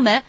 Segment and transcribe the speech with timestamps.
[0.00, 0.22] 婿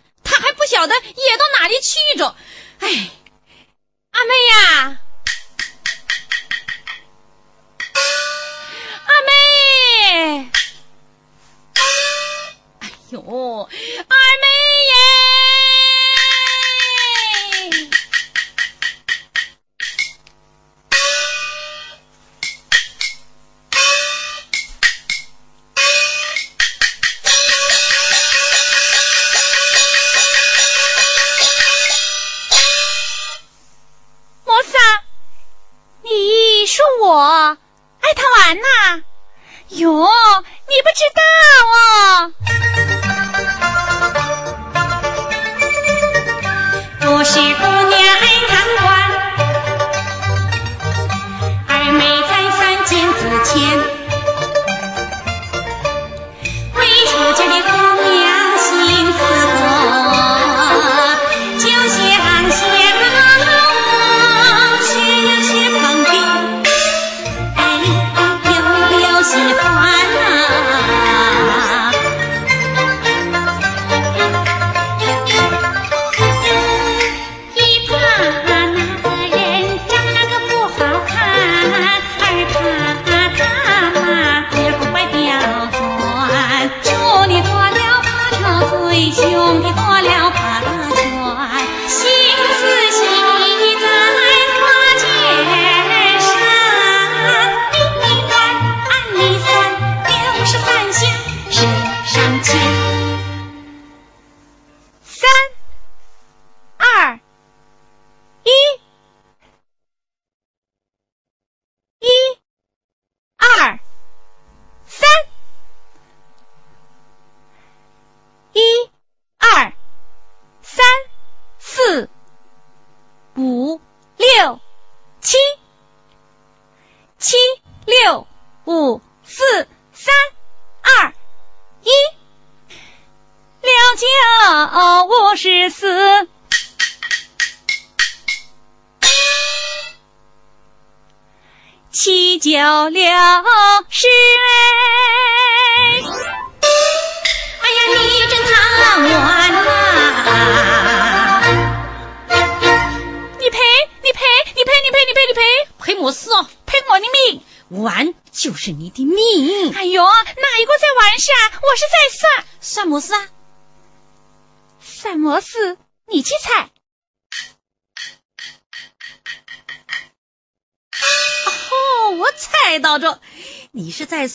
[143.19, 143.48] 九六十，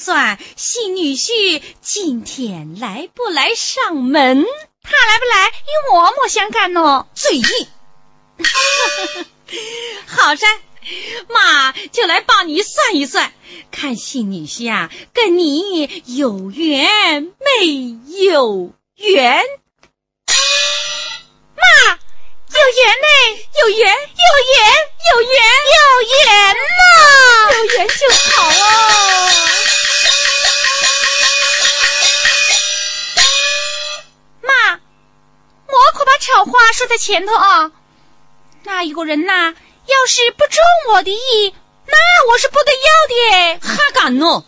[0.05, 4.45] 算新女婿今天来不来上门？
[4.83, 7.07] 他来不来与我莫相干哦。
[7.15, 7.45] 嘴硬，
[10.07, 10.47] 好噻，
[11.31, 13.33] 妈就来帮你算一算，
[13.73, 17.97] 看新女婿啊跟你有缘没
[18.27, 19.43] 有缘？
[21.57, 21.99] 妈。
[22.55, 23.09] 有缘呢，
[23.63, 24.63] 有缘，有缘，
[25.11, 25.35] 有缘，
[25.75, 25.81] 有
[26.13, 26.15] 缘
[26.55, 26.63] 呐！
[27.53, 27.93] 有缘就
[28.31, 28.53] 好哦。
[35.75, 37.73] 我可把丑话说在前头啊。
[38.63, 39.55] 那一个人呐，
[39.87, 40.63] 要是不中
[40.95, 41.55] 我的意，
[41.87, 43.59] 那我是不得要的。
[43.61, 44.45] 哈敢喏，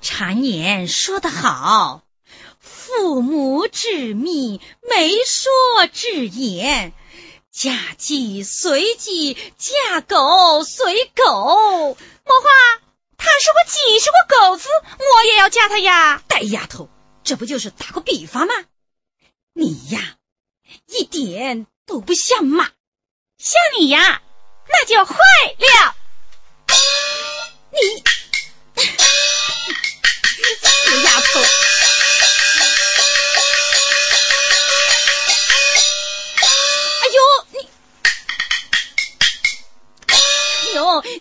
[0.00, 2.02] 常言说得好。
[2.60, 6.92] 父母之命，媒妁之言，
[7.52, 11.24] 嫁鸡随鸡，嫁狗随狗。
[12.24, 12.48] 莫话，
[13.18, 14.68] 他是个鸡，是个狗子，
[14.98, 16.22] 我也要嫁他呀。
[16.28, 16.88] 呆丫头，
[17.24, 18.54] 这不就是打个比方吗？
[19.56, 20.16] 你呀，
[20.86, 22.64] 一点都不像马，
[23.38, 24.20] 像你呀，
[24.68, 25.94] 那就坏了。
[27.70, 28.02] 你，
[30.60, 31.40] 死丫头！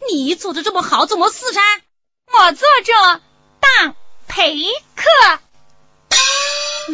[0.09, 1.61] 你做的这么好，怎么死噻？
[2.27, 3.21] 我做着
[3.59, 3.95] 当
[4.27, 4.55] 陪
[4.95, 5.39] 客，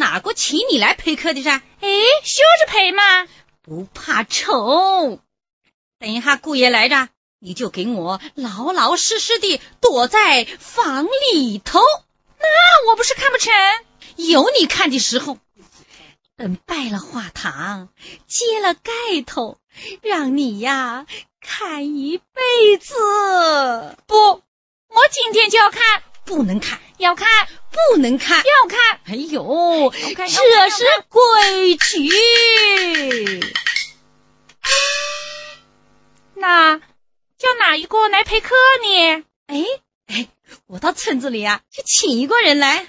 [0.00, 1.60] 哪个请你来陪客的噻？
[1.80, 1.88] 哎，
[2.24, 3.28] 学着陪嘛，
[3.60, 5.20] 不怕丑。
[5.98, 11.80] 等一下，姑爷来着，你就给我老老实实的躲在房里头。
[12.38, 13.52] 那我不是看不成？
[14.16, 15.38] 有你看的时候。
[16.34, 17.90] 等拜了画堂，
[18.26, 18.92] 揭了盖
[19.26, 19.58] 头，
[20.00, 21.04] 让你呀
[21.42, 22.94] 看一辈子。
[24.06, 24.42] 不，我
[25.12, 27.26] 今天就要看，不能看，要看，
[27.72, 29.00] 不能看，要看。
[29.04, 30.28] 哎呦，这
[30.70, 32.08] 是规矩。
[36.34, 39.24] 那叫哪一个来陪客呢？
[39.48, 39.64] 哎
[40.06, 40.28] 哎，
[40.68, 42.68] 我到村子里啊，去请一个人来。
[42.76, 42.86] 哎呀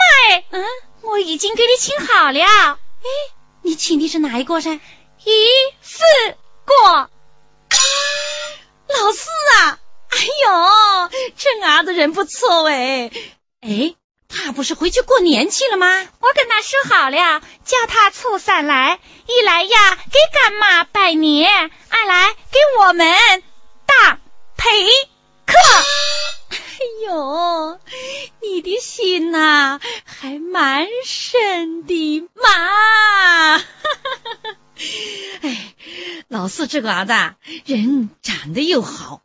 [0.00, 0.64] 妈哎，嗯，
[1.02, 2.40] 我已经给你请好了。
[2.44, 2.76] 哎，
[3.62, 4.80] 你请的是哪一个噻？
[5.24, 5.46] 一
[5.80, 6.02] 四
[6.64, 7.08] 个。
[8.88, 9.78] 老四啊！
[10.10, 13.10] 哎呦，这伢子人不错哎。
[13.60, 13.94] 哎，
[14.28, 15.86] 他不是回去过年去了吗？
[16.20, 23.42] 我跟他说好了，叫他初三来，一来呀给干妈拜年，二来给我们
[23.86, 24.20] 当
[24.56, 24.66] 陪
[25.46, 25.54] 客。
[26.50, 26.56] 哎
[27.06, 27.78] 呦，
[28.40, 33.62] 你的心呐，还蛮深的嘛！
[35.42, 35.74] 哎，
[36.28, 37.12] 老四这个儿子
[37.66, 39.20] 人长得又好，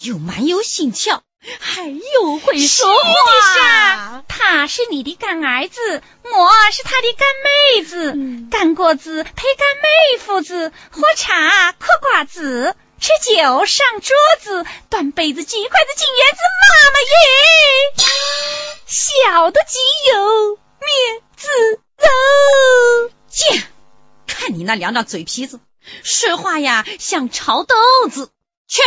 [0.00, 1.20] 又蛮有心窍，
[1.60, 4.24] 还又会说话。
[4.28, 8.12] 他是你的干儿子，我是他的干妹子。
[8.12, 12.74] 嗯、干果子配干妹夫子，喝茶嗑瓜子。
[13.00, 16.40] 吃酒上桌子，端杯子举筷子进园子，
[16.70, 18.06] 妈妈耶，
[18.86, 19.78] 小的极
[20.10, 21.48] 有面子
[21.98, 23.10] 喽。
[23.28, 23.66] 见，
[24.26, 25.60] 看你那两张嘴皮子，
[26.02, 27.74] 说话呀像炒豆
[28.10, 28.30] 子。
[28.66, 28.80] 去，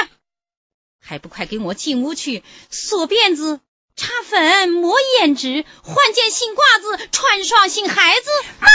[1.08, 3.62] 还不快给我进屋去锁辫子、
[3.96, 8.30] 擦粉、抹胭脂、换件新褂子、穿双新鞋子。
[8.60, 8.68] 妈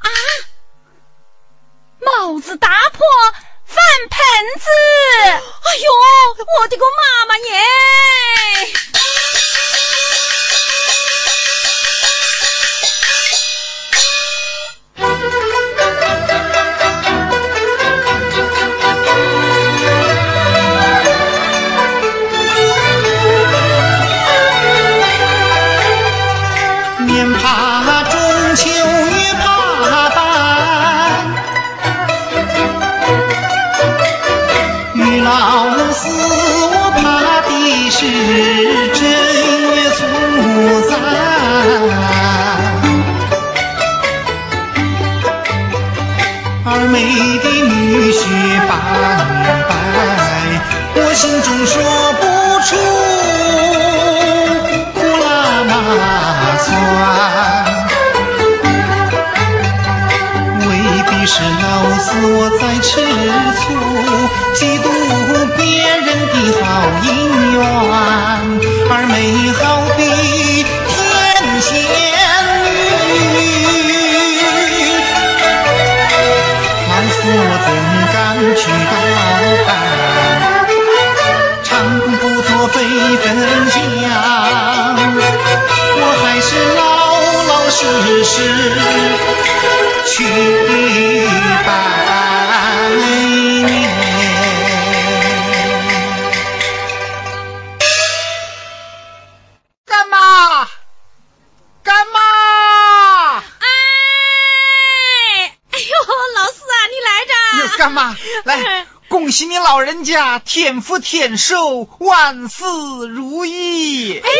[0.00, 0.10] 啊，
[2.00, 2.98] 帽子打破。
[3.70, 3.78] 饭
[4.10, 4.18] 盆
[4.58, 4.66] 子！
[4.66, 5.92] 哎呦，
[6.58, 7.46] 我的个妈妈耶！
[38.02, 39.02] 是正
[39.74, 40.00] 月初
[40.88, 40.90] 三，
[46.64, 46.94] 二妹
[47.42, 48.18] 的女婿
[48.66, 48.72] 拜
[49.68, 49.70] 拜，
[50.94, 51.76] 我心中说
[90.06, 90.24] 去
[91.66, 91.68] 拜
[92.96, 93.90] 年。
[99.86, 100.68] 干妈，
[101.82, 103.38] 干妈！
[103.38, 103.42] 哎，
[105.70, 105.84] 哎呦，
[106.34, 107.76] 老四啊，你来着！
[107.78, 112.64] 干妈，来，恭喜你老人家天福天寿，万事
[113.08, 114.18] 如意！
[114.18, 114.34] 哎呦，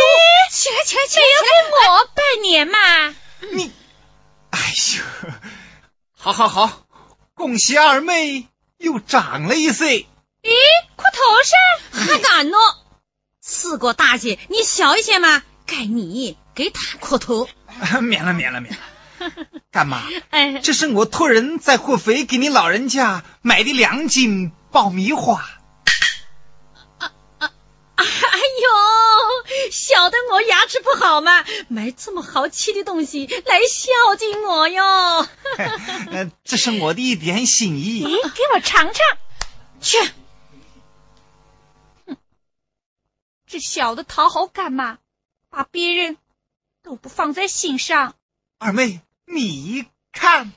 [0.51, 2.79] 起来起来起来，要给我拜年嘛！
[3.53, 3.73] 你，
[4.51, 4.59] 哎
[4.97, 5.33] 呦，
[6.17, 6.87] 好好好，
[7.35, 10.07] 恭喜二妹又长了一岁。
[10.43, 10.51] 咦，
[10.97, 12.57] 裤头上还敢呢？
[13.41, 17.49] 四个大姐，你小一些嘛，该你给他磕头。
[18.03, 18.81] 免了免了免了，
[19.71, 25.49] 干妈， 哎，这是我托人在合肥给你老人家买的两斤爆米花。
[28.01, 34.83] 哎呦，晓得我牙齿不好嘛，买这么好吃的东西来孝敬我哟。
[36.13, 38.05] 呃， 这是我的一点心意。
[38.05, 38.95] 咦，给我尝尝。
[39.81, 39.99] 去。
[43.47, 44.99] 这小的讨好干嘛，
[45.51, 46.17] 把别人
[46.83, 48.15] 都不放在心上。
[48.59, 50.53] 二妹，你看，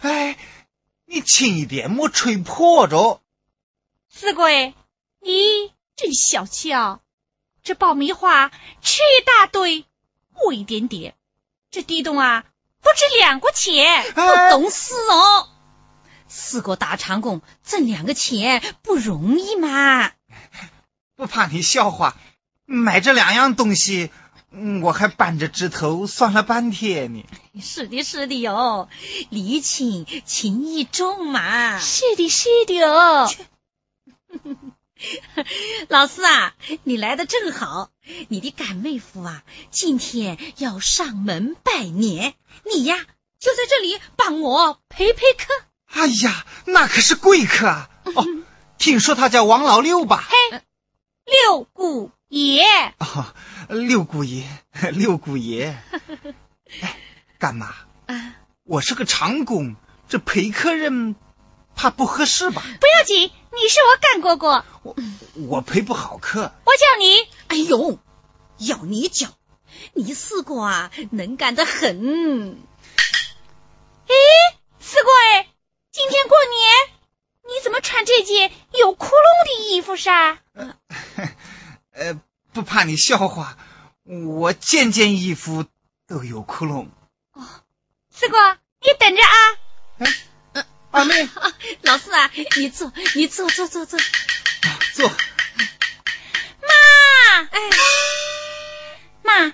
[0.00, 0.38] 哎，
[1.06, 3.20] 你轻一点，莫吹破着。
[4.08, 4.74] 四贵，
[5.20, 7.00] 你真小气啊！
[7.62, 8.50] 这爆米花
[8.80, 9.84] 吃一大堆，
[10.34, 11.14] 我一点点。
[11.70, 12.44] 这地洞啊，
[12.80, 14.04] 不值两个钱。
[14.12, 15.48] 不懂事哦。
[16.28, 20.12] 四个大长工挣两个钱不容易嘛。
[21.16, 22.16] 不怕你笑话，
[22.64, 24.10] 买这两样东西，
[24.50, 27.24] 嗯我还扳着指头算了半天呢。
[27.60, 28.88] 是的，是的哟，
[29.30, 31.78] 礼轻情意重嘛。
[31.78, 33.30] 是的，是的哦。
[35.88, 37.90] 老四啊，你来的正好，
[38.28, 42.96] 你的干妹夫啊，今天要上门拜年，你呀
[43.38, 45.54] 就在这里帮我陪陪客。
[45.86, 47.90] 哎呀，那可是贵客啊！
[48.14, 48.24] 哦，
[48.78, 50.28] 听说他叫王老六吧？
[50.28, 50.62] 嘿，
[51.24, 52.62] 六姑爷。
[52.98, 53.34] 哦，
[53.68, 54.44] 六姑爷，
[54.92, 55.76] 六姑爷。
[56.82, 56.96] 哎，
[57.38, 57.66] 干妈，
[58.06, 59.76] 啊，我是个长工，
[60.08, 61.16] 这陪客人
[61.74, 62.62] 怕不合适吧？
[62.80, 64.96] 不要紧，你是我干哥哥，我
[65.48, 66.52] 我陪不好客。
[66.64, 67.16] 我叫你。
[67.48, 67.98] 哎呦，
[68.58, 69.28] 要你叫，
[69.94, 72.58] 你四个啊能干得很。
[74.06, 74.14] 哎，
[74.80, 75.48] 四哥哎，
[75.90, 76.98] 今天过年，
[77.44, 79.12] 你怎么穿这件有窟窿
[79.46, 80.38] 的衣服噻？
[80.52, 80.76] 呃，
[82.52, 83.56] 不怕你笑话，
[84.04, 85.66] 我件件衣服
[86.06, 86.88] 都有窟窿。
[87.32, 87.46] 哦
[88.14, 89.58] 四哥，你等着啊。
[90.90, 91.52] 二妹，啊，
[91.82, 94.00] 老四啊，你坐，你坐，坐，坐，坐。
[94.94, 95.08] 坐。
[95.08, 95.14] 妈，
[97.50, 97.60] 哎，
[99.22, 99.52] 妈，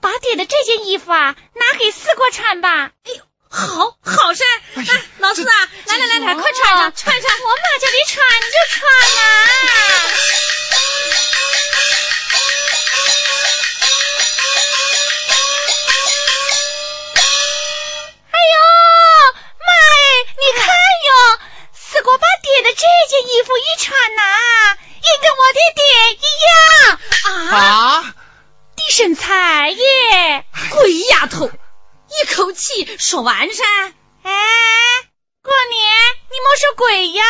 [0.00, 2.92] 把爹的这件衣服啊，拿给四哥穿吧。
[3.02, 4.44] 哎呦，好，好噻。
[4.76, 5.54] 哎呀啊，老四啊，
[5.86, 7.30] 来来来来，快穿上，穿上。
[7.40, 8.80] 我妈叫你穿你就穿
[9.16, 9.20] 嘛。
[9.50, 10.47] 哎
[22.78, 24.22] 这件衣服一穿呐、
[24.94, 25.82] 也跟我的爹
[26.14, 28.14] 一样，啊，
[28.76, 30.46] 的身材耶。
[30.70, 33.64] 鬼丫头，一口气说完噻。
[34.22, 34.32] 哎，
[35.42, 35.90] 过年
[36.30, 37.24] 你莫说鬼呀，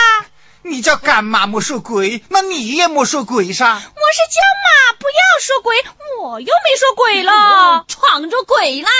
[0.60, 3.64] 你叫干妈莫说鬼，那你也莫说鬼噻。
[3.64, 5.82] 我是叫妈不要说鬼，
[6.20, 7.86] 我又没说鬼了。
[7.88, 8.90] 闯着鬼啦！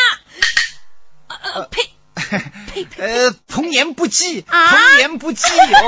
[1.29, 1.93] 呃呃，呸！
[2.99, 5.79] 呃，童言不忌，啊童言不忌哦。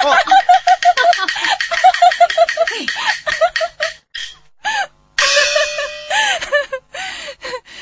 [0.04, 0.16] 哦，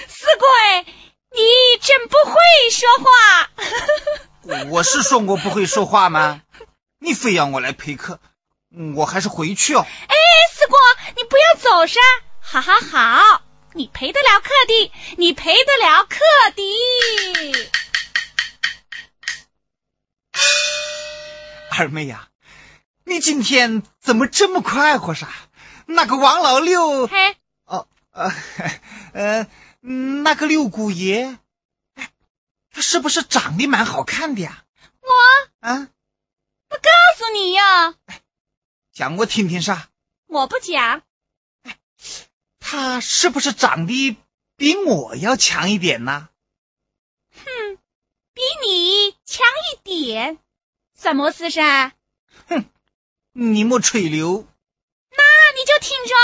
[0.09, 0.47] 四鬼，
[1.33, 1.43] 你
[1.83, 2.35] 真不会
[2.71, 3.05] 说话。
[4.71, 6.41] 我是说我不会说话吗？
[6.99, 8.19] 你非要我来陪客，
[8.97, 9.87] 我还是回去哦。
[10.09, 10.15] 哎，
[10.53, 10.75] 四哥，
[11.17, 12.01] 你不要走噻。
[12.41, 13.43] 好好好，
[13.77, 16.17] 你赔得了客的，你赔得了客
[16.55, 16.63] 的。
[21.71, 22.31] 二妹呀、
[23.05, 25.29] 你今天怎么这么快活啥？
[25.85, 28.33] 那个王老六，嘿，哦，呃，
[29.13, 29.47] 呃，
[29.81, 31.37] 那个六姑爷，
[31.97, 32.11] 哎，
[32.71, 34.65] 他是不是长得蛮好看的呀？
[35.03, 35.89] 我啊，
[36.69, 37.95] 不告诉你呀，
[38.95, 39.91] 讲我听听啥。
[40.29, 41.03] 我不讲。
[42.69, 44.17] 他是不是长得
[44.57, 46.29] 比我要强一点呢？
[47.33, 47.79] 哼，
[48.35, 50.39] 比你强一点，
[51.01, 51.93] 什么事噻？
[53.33, 54.49] 你莫吹牛。
[55.11, 55.23] 那
[55.55, 56.15] 你就听着。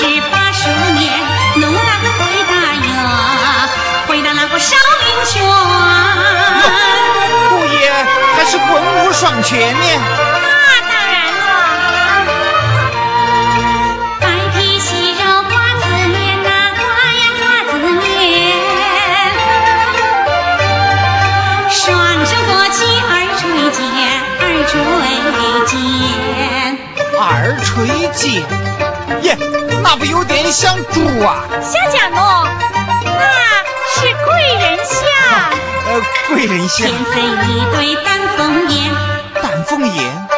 [0.00, 1.10] 文做事把书念，
[1.56, 2.52] 弄那个回答
[2.86, 3.68] 呀，
[4.06, 5.42] 回答那个少林拳。
[7.48, 7.90] 姑爷
[8.36, 8.70] 还是文
[9.06, 9.80] 武双全呢。
[9.82, 10.46] 那
[10.88, 11.42] 当然了。
[14.20, 14.24] 白
[14.56, 14.88] 皮细
[15.18, 16.80] 肉瓜子面呐，瓜
[17.18, 18.06] 呀瓜子面。
[21.70, 21.76] 双
[22.24, 22.78] 手托起
[23.10, 23.82] 二锤肩，
[24.38, 24.72] 二垂
[25.66, 25.72] 肩。
[27.20, 27.20] 二
[27.64, 27.66] 垂
[28.14, 28.46] 肩，
[29.22, 29.36] 耶，
[29.82, 31.44] 那不有点像猪啊？
[31.62, 32.48] 小家伙，
[33.04, 33.20] 那
[33.94, 34.96] 是贵人像。
[35.88, 38.94] 呃，贵人像天飞一对丹凤眼，
[39.42, 40.28] 丹凤眼，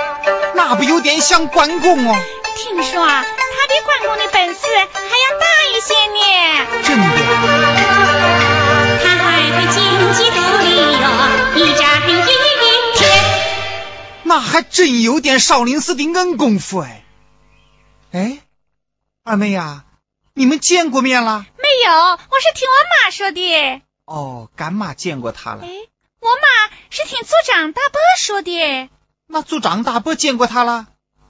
[0.55, 2.17] 那不有点像关公哦？
[2.57, 6.21] 听说啊，他比关公的本事还要大一些呢。
[6.85, 7.05] 真的，
[9.03, 9.79] 他还会金
[10.15, 11.05] 鸡独立哟，
[11.57, 12.11] 一展一
[12.97, 13.01] 天。
[14.23, 17.03] 那还真有点少林寺的硬功夫哎。
[18.13, 18.39] 哎，
[19.31, 19.85] 二妹呀、
[20.35, 21.47] 你们见过面了？
[21.57, 23.83] 没有，我是听我妈说的。
[24.05, 25.69] 哦，干妈见过他了哎。，
[26.19, 28.91] 我妈是听组长大伯说的。
[29.29, 30.89] 那组长大伯见过他了？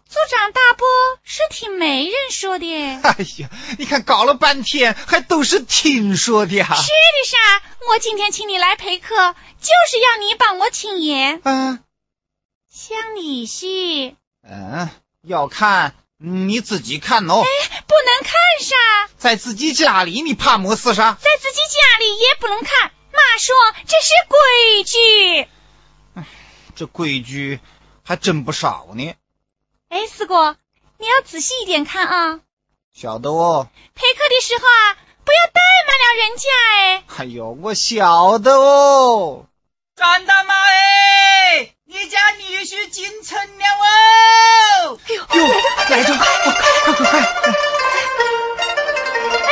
[0.08, 0.86] 组长大伯
[1.24, 2.66] 是听媒人说的。
[3.02, 6.64] 哎呀，你看搞了半天，还都是听说的呀。
[6.64, 11.42] 是的啥，我今天请你来陪客，就是要你帮我请言。
[11.44, 11.84] 嗯
[12.72, 14.88] 像你些，嗯，
[15.22, 18.76] 要看你自己看哦，哎不能看啥，
[19.16, 21.12] 在自己家里你怕么事啥？
[21.18, 22.92] 在自己家里也不能看。
[23.10, 23.56] 妈说
[23.86, 25.48] 这是规矩。
[26.76, 27.58] 这规矩
[28.04, 29.14] 还真不少呢。
[29.88, 30.58] 哎，四哥，
[30.98, 32.40] 你要仔细一点看啊！
[32.94, 33.68] 晓得哦。
[33.94, 37.04] 陪客的时候啊，不要怠慢了人家哎。
[37.16, 39.46] 哎呦，我晓得哦。
[39.96, 44.96] 张大妈哎，你家女婿进城了哦！
[45.08, 45.26] 哎呦，
[45.88, 47.18] 来着，快快快！
[49.42, 49.50] 哎，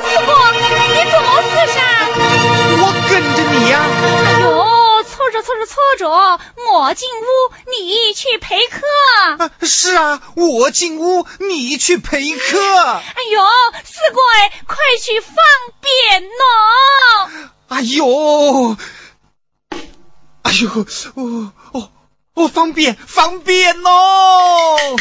[0.00, 1.76] 四哥，你怎么事噻？
[2.78, 6.08] 我跟着你呀、哎呦，凑着凑着凑着，
[6.70, 7.24] 我进屋，
[7.68, 8.86] 你去陪客。
[9.40, 9.50] 啊！
[9.62, 12.60] 是啊，我进屋，你去陪客。
[12.92, 13.42] 哎呦，
[13.84, 15.34] 四哥哎，快去方
[15.80, 17.28] 便喏！
[17.66, 18.76] 哎呦，
[20.42, 20.70] 哎呦，
[21.16, 21.52] 我哦
[22.34, 24.96] 哦，方便方便哦！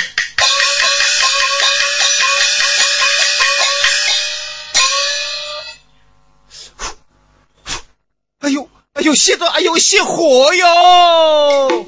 [8.39, 11.85] 哎呦哎呦，熄的哎呦熄火哟！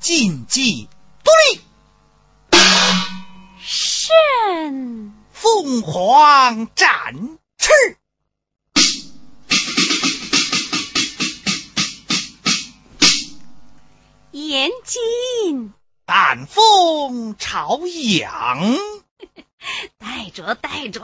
[0.00, 0.88] 禁忌
[1.24, 1.60] 独立。
[3.60, 7.70] 甚凤凰展翅。
[14.46, 15.74] 严禁。
[16.06, 18.78] 但风朝阳，
[19.98, 21.02] 带着带着。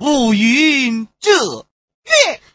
[0.00, 1.66] 乌云遮
[2.04, 2.40] 月。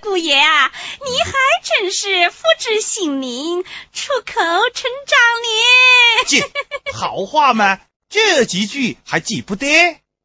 [0.00, 0.72] 姑爷啊，
[1.04, 4.32] 你还真是福至心灵，出口
[4.72, 5.48] 成章呢。
[6.28, 6.50] 这
[6.96, 9.66] 好话嘛，这几句还记不得？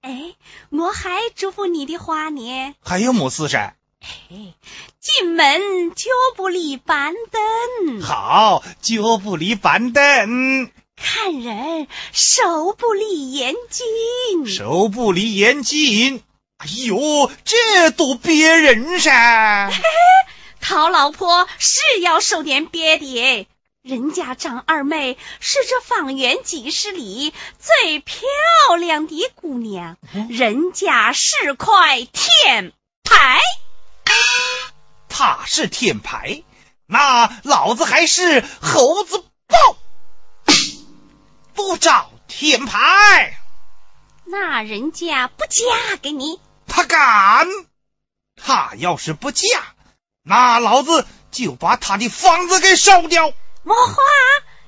[0.02, 0.36] 哎，
[0.70, 2.74] 我还嘱咐你的话呢。
[2.82, 3.76] 还有么事噻？
[4.02, 4.54] 哎，
[5.00, 14.48] 进门就不离板凳，好，就不离板凳，看人手不离眼睛。
[14.48, 16.24] 手不离眼睛。
[16.58, 19.72] 哎呦，这都别人噻！
[20.60, 23.48] 讨老婆是要受点别的，
[23.82, 28.18] 人家张二妹是这方圆几十里最漂
[28.78, 29.98] 亮的姑娘，
[30.30, 33.40] 人家是块天牌。
[35.20, 36.44] 他是天牌，
[36.86, 39.58] 那老子还是猴子豹，
[41.54, 43.38] 不找天牌。
[44.24, 47.50] 那人家不嫁给你，他敢！
[48.42, 49.46] 他要是不嫁，
[50.24, 53.34] 那老子就把他的房子给烧掉。
[53.64, 53.96] 莫花，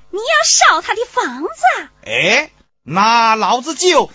[0.09, 1.91] 你要烧他的房子啊？
[2.05, 2.51] 哎，
[2.83, 4.11] 那老子就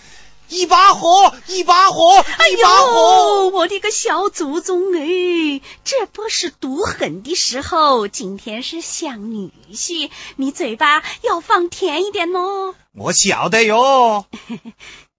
[0.49, 2.91] 一把火，一把火，哎一把火。
[2.91, 12.75] 呦，我的个小祖宗哎，这不是毒狠的时候，今天是想女婿，你嘴巴要放甜一点哦。
[12.95, 14.25] 我晓得哟。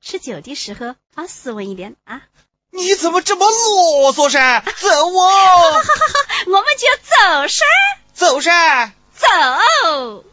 [0.00, 2.22] 吃酒的时候放斯文一点啊。
[2.70, 4.60] 你怎么这么啰嗦噻？
[4.60, 5.82] 走哦，
[6.46, 7.64] 我们就走噻，
[8.14, 8.92] 走噻。
[9.14, 10.24] 走。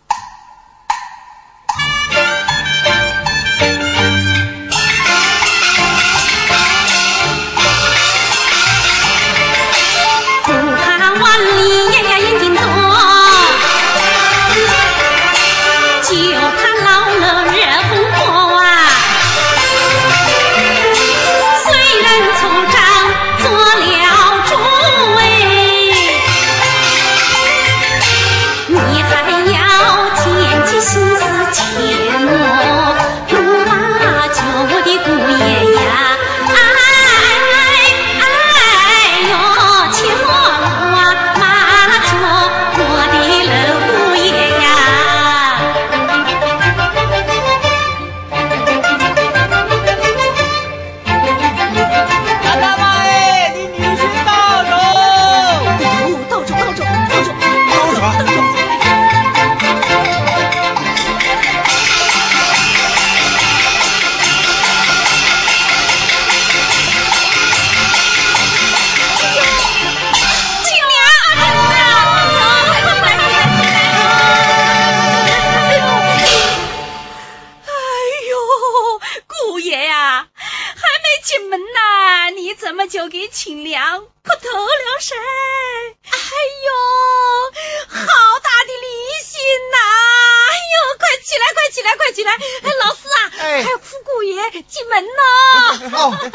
[94.68, 95.98] 进门喽！
[95.98, 96.32] 哦，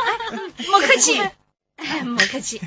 [0.69, 1.21] 莫客气，
[1.77, 2.61] 哎莫客气。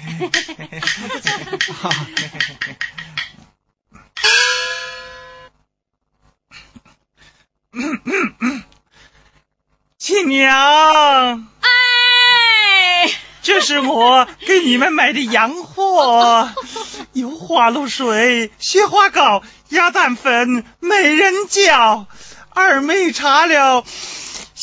[9.98, 13.10] 亲娘，哎，
[13.42, 16.50] 这是我给你们买的洋货，
[17.14, 22.08] 有花露水、雪花膏、鸭蛋粉、美人蕉。
[22.56, 23.84] 二妹查了，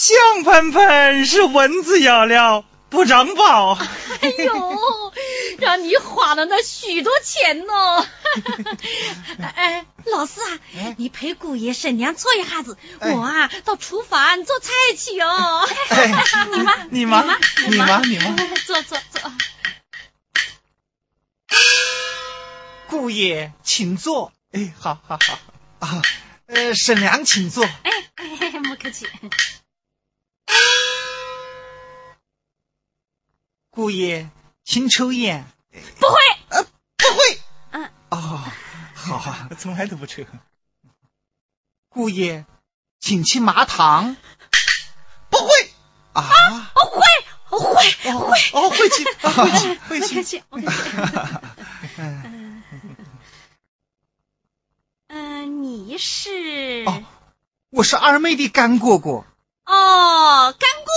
[0.00, 3.74] 香喷喷是蚊子咬了，不长包。
[4.22, 4.80] 哎呦，
[5.60, 8.08] 让你花了那许多钱呢！
[9.54, 10.58] 哎，老四啊，
[10.96, 15.68] 你陪姑爷婶娘坐一下子，哎我啊到厨房做菜去哦。
[15.90, 17.36] 哎 你妈，你妈妈，
[17.68, 18.34] 你妈你妈
[18.64, 19.30] 坐坐坐。
[22.88, 24.32] 姑爷，请坐。
[24.52, 25.38] 哎，好好好
[25.86, 26.02] 啊，
[26.46, 27.66] 呃，婶娘请坐。
[27.66, 29.06] 哎哎，莫客气。
[33.70, 34.28] 姑爷，
[34.64, 35.46] 请抽烟。
[35.70, 36.16] 不会，
[36.48, 37.40] 呃，不会。
[37.70, 37.90] 嗯。
[38.10, 38.44] 哦，
[38.94, 40.24] 好啊，从来都不抽。
[41.88, 42.44] 姑爷，
[42.98, 44.16] 请去麻糖。
[45.30, 45.48] 不会。
[46.12, 46.28] 啊。
[46.74, 47.00] 我会，
[47.50, 50.14] 我会，哦哦， 会去，会去，会去。
[50.14, 50.74] 莫客气，莫客气。
[51.96, 52.62] 嗯
[55.08, 57.02] 嗯，你是哦
[57.70, 59.24] 我是二妹的干哥哥。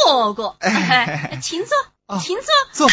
[0.05, 2.47] 哦，干哥哥，哎哎请坐，哦请坐。
[2.71, 2.87] 坐。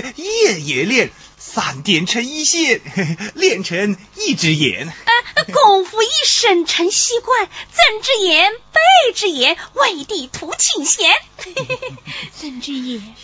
[0.00, 2.80] 夜也练，三点成一线，
[3.34, 4.92] 练成一只眼。
[5.52, 11.10] 功夫一身成习惯，曾之言，背之言，为帝图请贤。
[12.32, 13.14] 曾之言，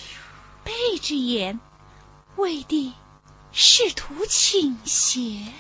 [0.64, 1.60] 背之言，
[2.36, 2.92] 为帝
[3.52, 5.52] 试图请贤。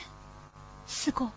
[0.86, 1.32] 四哥。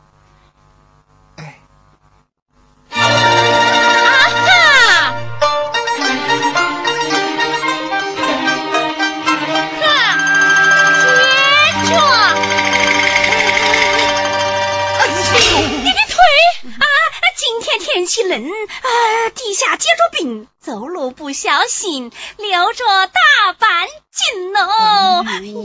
[17.94, 25.24] 天气冷，啊，地下结着冰，走路不小心，留着大板筋哦。
[25.28, 25.62] 哎呦，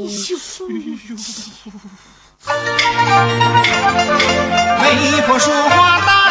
[4.83, 6.31] 媒婆说话打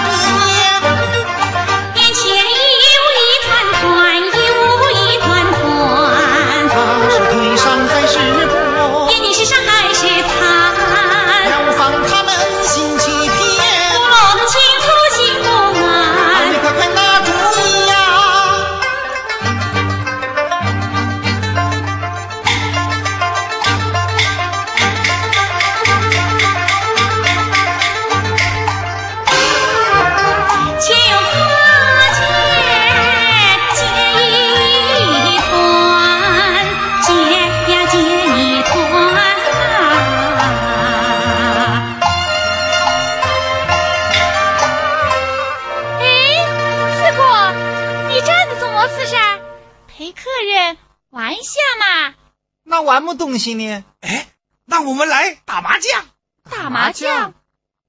[52.77, 53.83] 那玩么东西呢？
[54.01, 54.27] 哎，
[54.65, 56.05] 那我们来打麻将。
[56.47, 57.33] 打麻将？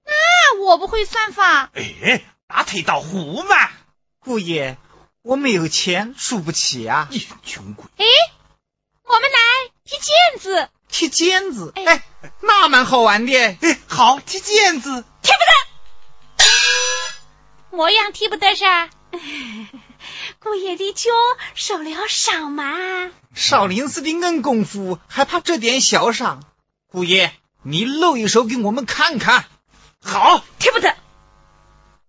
[0.07, 1.69] 那我不会算法。
[1.75, 3.69] 哎，打腿倒胡嘛。
[4.19, 4.79] 姑爷，
[5.21, 7.07] 我没有钱，输不起啊。
[7.11, 7.85] 你穷鬼！
[7.99, 8.07] 哎，
[9.05, 9.37] 我们来
[9.85, 10.71] 踢毽子。
[10.89, 12.03] 踢毽子，哎哎，
[12.41, 13.37] 那蛮好玩的。
[13.37, 15.05] 哎，好，踢毽子。
[15.21, 15.39] 踢不
[16.41, 17.77] 得。
[17.77, 18.89] 模样踢不得噻。
[20.41, 21.11] 姑爷的脚
[21.55, 23.11] 受了伤嘛？
[23.35, 26.45] 少林寺的硬功夫，还怕这点小伤？
[26.87, 29.47] 姑爷，你露一手给我们看看。
[30.01, 30.97] 好，踢不得。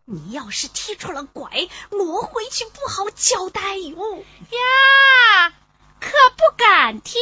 [0.06, 1.50] 你要是踢出了拐，
[1.90, 4.18] 我回去不好交代哟。
[4.18, 5.54] 呀，
[6.00, 7.18] 可不敢踢。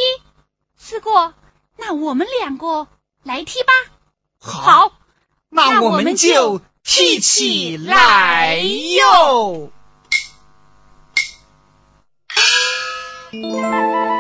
[0.78, 1.34] 四哥，
[1.78, 2.88] 那我们两个
[3.24, 3.74] 来踢吧。
[4.40, 4.92] 好，
[5.50, 9.72] 那那我们就踢起来哟。
[13.42, 14.17] 可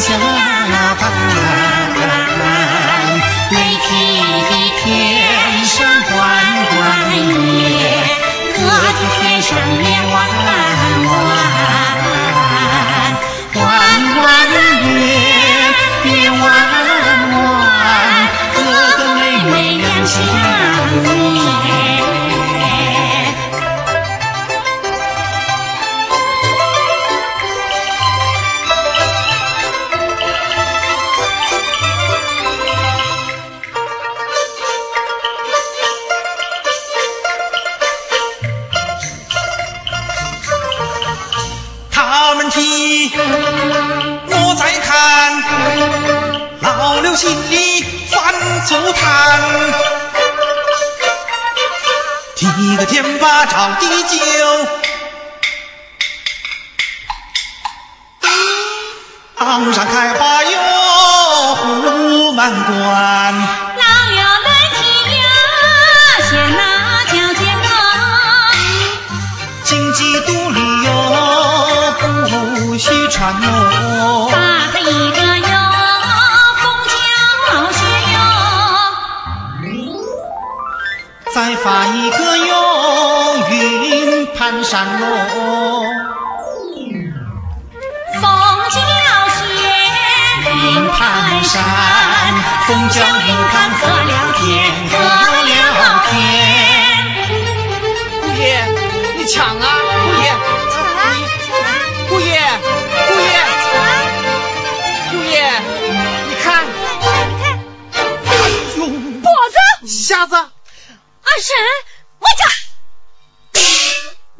[0.00, 0.29] 剑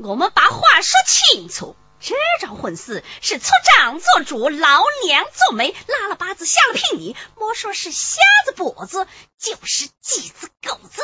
[0.02, 1.76] 我们把话说清楚。
[2.00, 9.06] 这桩婚事是出张做主，老娘做媒，拉了八字下了聘礼，莫说是瞎子跛子，
[9.38, 11.02] 就是鸡子狗子，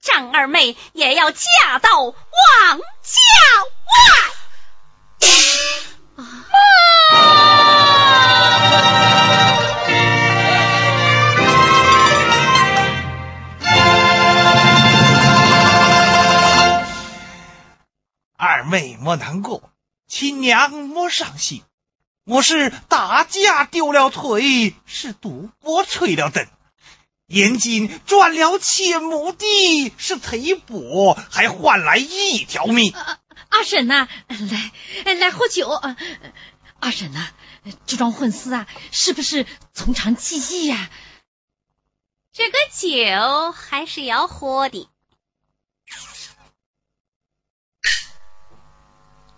[0.00, 1.40] 张二妹也要嫁
[1.80, 2.14] 到王
[2.78, 3.18] 家
[3.88, 3.98] 外。
[6.16, 6.24] 二
[18.68, 19.72] 妹莫难过，
[20.06, 21.62] 亲娘莫伤心。
[22.24, 26.46] 我是打架丢了腿，是赌博吹了灯。
[27.26, 32.94] 眼睛赚了千亩地，是赔补，还换来一条命。
[33.48, 35.68] 阿婶呐、来来喝酒。
[35.68, 35.96] 啊
[36.80, 37.28] 阿婶呐、
[37.86, 40.90] 这桩婚事啊，是不是从长计议呀、
[42.32, 44.88] 这个酒还是要喝的。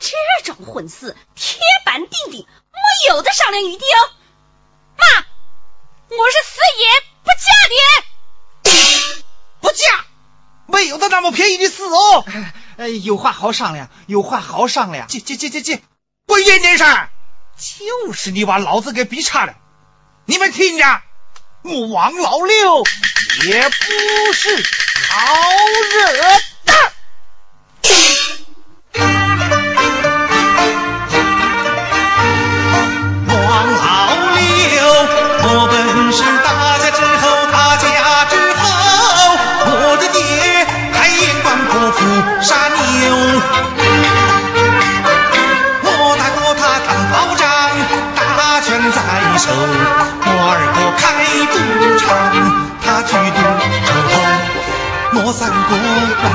[0.00, 4.00] 这种婚事铁板钉钉，没有的商量余地哦。
[4.96, 5.04] 妈，
[6.08, 6.86] 我是死也
[7.22, 9.22] 不嫁的。
[9.60, 10.04] 不嫁，
[10.66, 12.24] 没有的那么便宜的事哦。
[12.78, 15.06] 哎，有话好商量，有话好商量。
[15.06, 15.82] 这这这这这，
[16.26, 17.10] 不严件事儿，
[17.58, 19.54] 就是你把老子给逼差了。
[20.24, 21.02] 你们听着，
[21.62, 22.84] 我王老六
[23.44, 24.64] 也不是
[25.10, 25.34] 好
[25.92, 26.40] 惹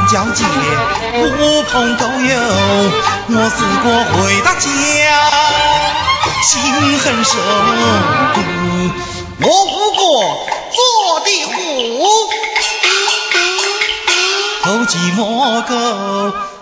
[0.08, 0.46] 交界，
[1.14, 2.38] 不碰都有。
[3.28, 4.68] 我四国回到家，
[6.44, 7.32] 心狠手
[8.36, 8.38] 毒。
[9.42, 10.80] 我五国做
[11.22, 11.54] 的虎，
[14.64, 15.74] 偷鸡摸狗，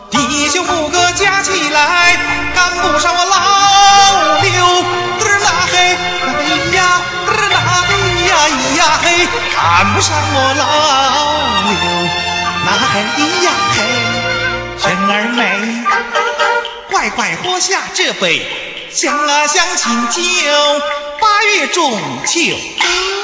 [0.09, 0.17] 弟
[0.49, 2.17] 兄五个加起来
[2.55, 4.51] 赶不上我老六。
[5.19, 5.75] 嘚儿啦嘿，
[6.25, 6.27] 哎
[6.75, 7.55] 呀，嘚儿啦
[7.89, 7.91] 哎
[8.27, 11.62] 呀咿呀嘿，赶不上我老。
[12.93, 13.77] 嘿咿呀嘿，
[14.77, 15.41] 娟儿美，
[16.91, 18.45] 乖乖喝下这杯
[18.91, 20.21] 相啊相亲酒。
[21.19, 21.91] 八月中
[22.27, 22.55] 秋，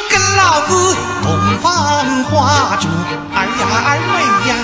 [0.09, 2.87] 跟老子洞房花烛，
[3.35, 4.13] 二呀二妹
[4.49, 4.55] 呀。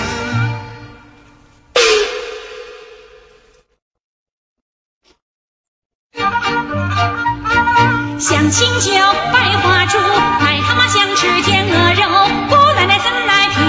[8.19, 8.89] 相亲酒，
[9.31, 11.93] 百花猪，癞蛤蟆想吃天鹅，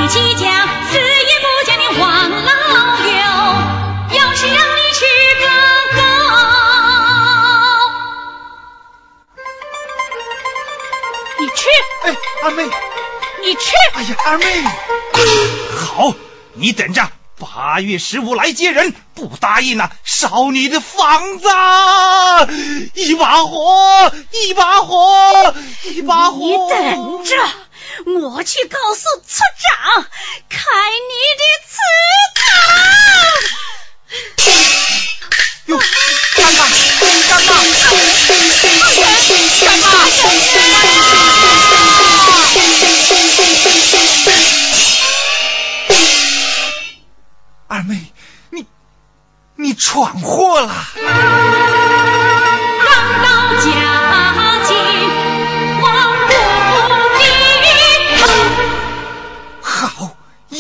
[0.09, 0.47] 生来脾气犟，
[0.91, 2.47] 死也不嫁你王老
[3.03, 3.11] 六，
[4.19, 5.01] 要是让你吃
[5.41, 5.45] 个
[5.97, 5.99] 够。
[11.39, 11.69] 你吃，
[12.05, 12.65] 哎，二妹，
[13.43, 14.45] 你吃，哎呀，二妹，
[15.77, 16.15] 好，
[16.55, 21.49] 你等着，八月十五来接人，不答应啊，烧你的房子！
[22.95, 25.55] 一把火，一把火，
[25.85, 26.39] 一把火！
[26.39, 27.37] 你等着，
[28.05, 30.07] 我去告诉村长，
[30.49, 30.59] 开
[31.09, 31.77] 你的祠
[32.35, 32.45] 堂。
[35.67, 35.79] 哟，
[36.37, 36.59] 干嘛？
[37.29, 37.51] 干嘛？
[39.61, 39.85] 干嘛？
[47.69, 48.13] 二妹，
[48.51, 48.67] 你
[49.57, 50.87] 你闯祸了！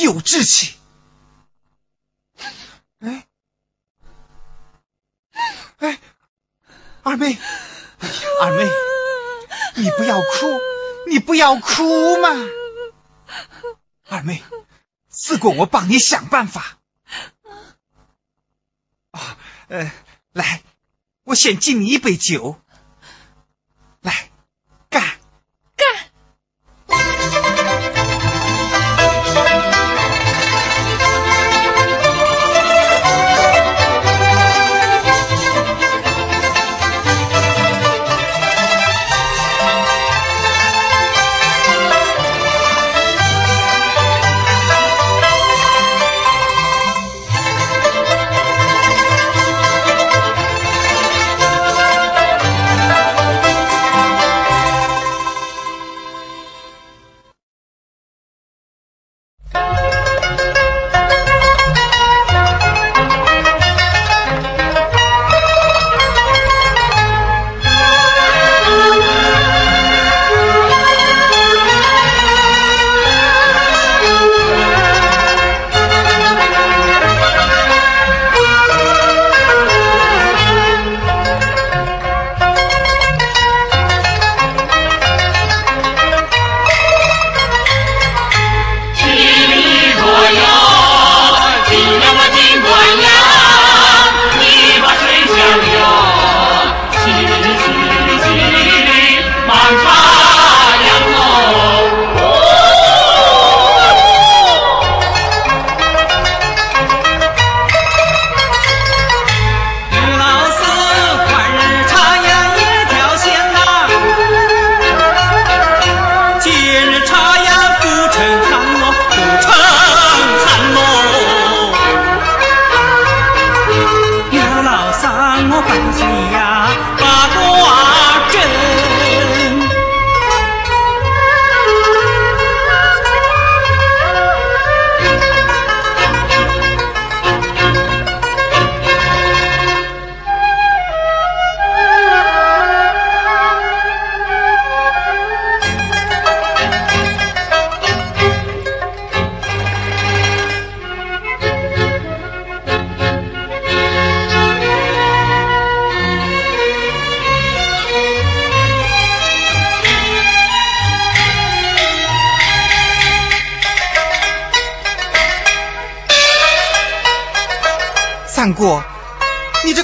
[0.06, 0.76] 有志气。
[3.00, 3.26] 哎，
[5.78, 5.98] 哎，
[7.02, 7.36] 二妹，
[8.40, 8.70] 二妹，
[9.74, 10.26] 你不要哭，
[11.08, 12.28] 你不要哭嘛。
[14.08, 14.44] 二妹，
[15.08, 16.78] 四过我帮你想办法。
[19.10, 19.90] 啊，呃，
[20.32, 20.62] 来，
[21.24, 22.60] 我先敬你一杯酒。
[24.02, 24.30] 来，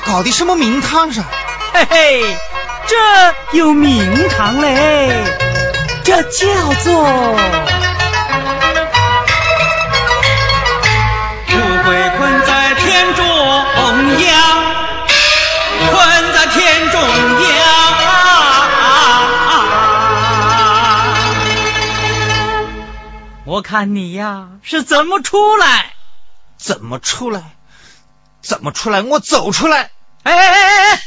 [0.04, 1.24] 搞的什么名堂上？
[1.72, 2.36] 嘿嘿，
[2.86, 5.24] 这有名堂嘞，
[6.04, 7.02] 这叫做
[11.48, 13.24] 乌龟困在天中
[14.20, 14.34] 央，
[15.90, 17.52] 困在天中央。
[23.44, 25.92] 我看你呀是怎么出来？
[26.58, 27.42] 怎么出来？
[28.42, 29.02] 怎么出来？
[29.02, 29.91] 我走出来！
[30.22, 31.02] 哎哎哎哎！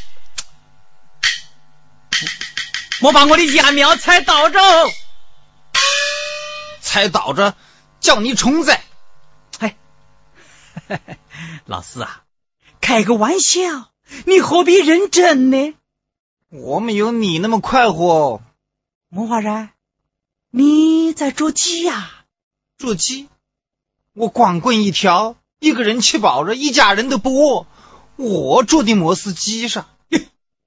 [3.01, 4.59] 莫把我的家苗踩倒着！
[6.81, 7.55] 踩倒着，
[7.99, 8.77] 叫你虫子！
[9.59, 9.77] 哎，
[11.65, 12.23] 老四啊，
[12.81, 13.91] 开个玩笑，
[14.25, 15.75] 你何必认真呢？
[16.49, 18.41] 我没有你那么快活。
[19.09, 19.71] 莫华然，
[20.51, 22.25] 你在捉鸡呀？
[22.77, 23.29] 捉鸡？
[24.13, 25.35] 我光棍一条。
[25.59, 27.65] 一个人吃饱了，一家人都不饿。
[28.15, 29.85] 我住的莫是鸡噻，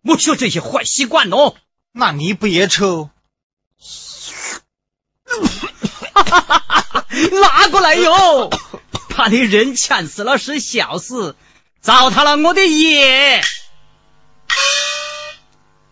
[0.03, 1.57] 莫学这些坏习惯哦。
[1.93, 3.11] 那你不也抽？
[7.41, 8.51] 拉过来哟！
[9.17, 11.35] 把你人呛死了是小事，
[11.81, 13.43] 糟蹋了我的爷。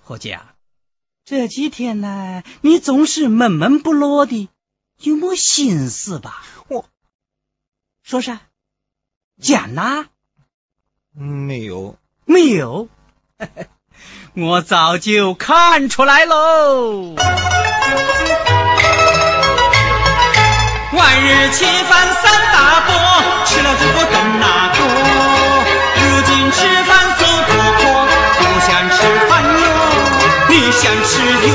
[0.02, 0.54] 伙计啊，
[1.24, 4.48] 这几天呢你总是闷闷不乐的，
[4.98, 6.44] 有么心思吧？
[6.68, 6.88] 我
[8.02, 8.42] 说啥。
[9.40, 10.06] 讲呐？
[11.18, 11.96] 没有，
[12.26, 12.88] 没有，
[14.36, 17.14] 我早就看出来喽。
[20.92, 22.94] 万日吃饭三大锅，
[23.46, 24.78] 吃了这个炖那个。
[25.96, 27.48] 如今吃饭搜婆
[27.78, 27.82] 婆，
[28.38, 28.96] 不想吃
[29.26, 29.66] 饭哟，
[30.50, 31.10] 你想吃
[31.48, 31.50] 药？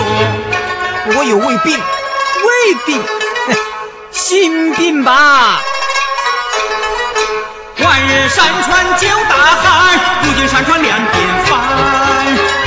[1.17, 2.99] 我有胃病，胃病，
[4.11, 5.61] 心病吧。
[7.91, 11.13] 晚日山川就大旱，如今山川两边
[11.43, 11.59] 翻，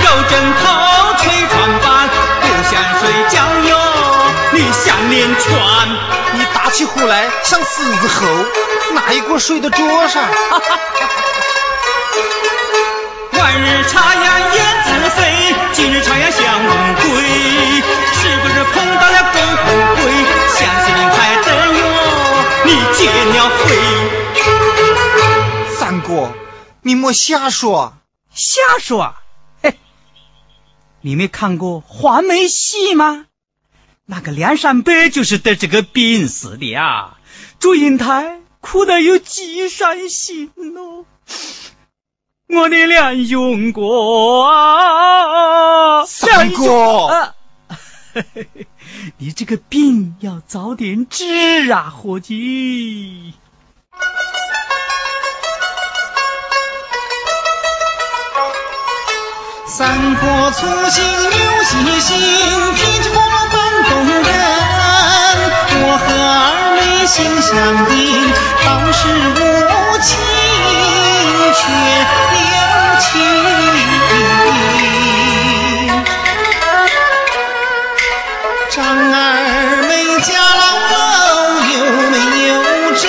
[0.04, 0.68] 揉枕头
[1.16, 2.10] 吹床板，
[2.42, 2.70] 不想
[3.00, 3.72] 睡觉哟，
[4.52, 5.48] 你想连船，
[6.34, 8.26] 你打起呼来像狮子吼，
[8.92, 10.22] 哪一个睡得着上？
[13.32, 14.22] 晚日插秧
[14.52, 16.42] 燕子飞，今日插秧相
[16.96, 17.08] 归，
[18.12, 19.64] 是不是碰到了公虎
[20.02, 20.12] 龟？
[20.52, 21.16] 相信你开
[21.46, 21.48] 灯
[21.78, 21.82] 哟，
[22.64, 23.64] 你结了灰。
[26.05, 26.34] 三哥，
[26.82, 27.96] 你莫瞎说。
[28.34, 29.14] 瞎说，
[29.62, 29.78] 嘿，
[31.00, 33.24] 你没看过黄梅戏吗？
[34.05, 37.16] 那个梁山伯就是得这个病死的啊！
[37.59, 41.07] 祝英台哭得有几伤心喽。
[42.48, 47.34] 我的梁永国啊，三哥，啊，
[49.16, 53.32] 你这个病要早点治啊，伙计。
[59.76, 62.16] 三哥粗心又细心，
[62.74, 63.58] 脾气火辣般
[63.90, 64.22] 动人。
[65.82, 67.50] 我和二妹心相
[67.90, 68.32] 印，
[68.64, 69.02] 倒是
[69.34, 69.34] 无
[69.98, 70.06] 情
[71.56, 71.58] 却
[72.54, 72.56] 有
[73.00, 73.02] 情。
[78.70, 78.78] 张
[79.12, 79.18] 二
[79.88, 80.62] 妹家老
[81.74, 81.74] 有
[82.12, 82.14] 没
[82.46, 82.52] 有
[82.94, 83.02] 真？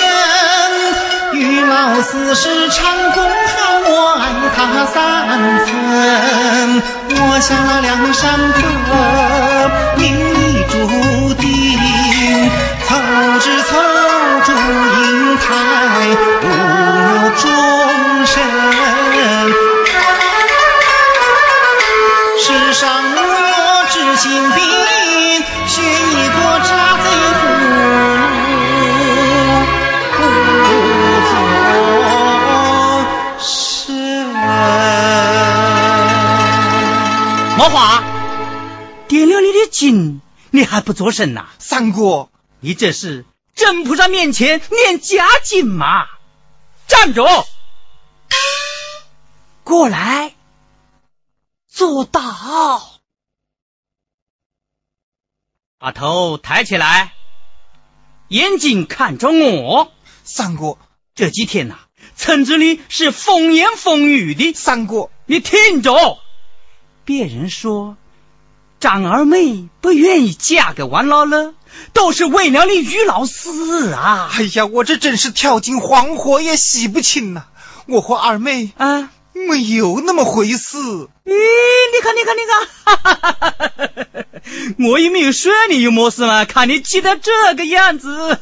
[1.32, 1.70] 于老
[2.02, 3.54] 四是长工好，
[3.86, 3.88] 我
[4.18, 4.22] 爱
[4.56, 4.96] 他三
[5.64, 5.75] 分。
[7.40, 8.52] 下了梁山
[8.88, 10.15] 伯，
[40.56, 42.30] 你还不做声呐、三哥，
[42.60, 46.06] 你这是真菩萨面前念假经嘛？
[46.86, 47.26] 站住！
[49.64, 50.34] 过来，
[51.68, 52.22] 坐到，
[55.76, 57.12] 把头抬起来，
[58.28, 59.92] 眼睛看着我。
[60.24, 60.78] 三哥，
[61.14, 61.78] 这几天呐、
[62.14, 66.18] 村子里是风言风语的，三哥，你听着，
[67.04, 67.98] 别人说
[68.78, 71.54] 张二妹不愿意嫁给王老了，
[71.92, 73.48] 都是为了你于老师
[73.92, 74.30] 啊！
[74.32, 77.46] 哎呀，我这真是跳进黄河也洗不清呐、
[77.86, 80.76] 我和二妹啊，没有那么回事。
[80.76, 83.66] 咦，你看，你看，你看，哈哈哈哈
[84.78, 88.38] 我也没有说你有么事嘛，看你急得这个样子，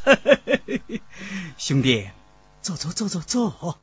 [1.57, 2.11] 兄弟，
[2.61, 3.79] 坐坐坐坐坐，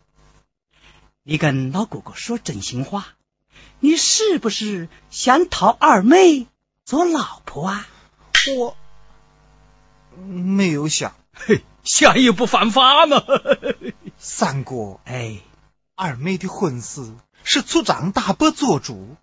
[1.23, 3.07] 你跟老哥哥说真心话，
[3.83, 6.45] 你是不是想讨二妹
[6.85, 7.87] 做老婆啊？
[8.47, 8.75] 我
[10.23, 13.23] 没有想，嘿，想也不犯法嘛。
[14.19, 15.39] 三哥，哎，
[15.95, 17.11] 二妹的婚事
[17.43, 19.15] 是族长大伯做主，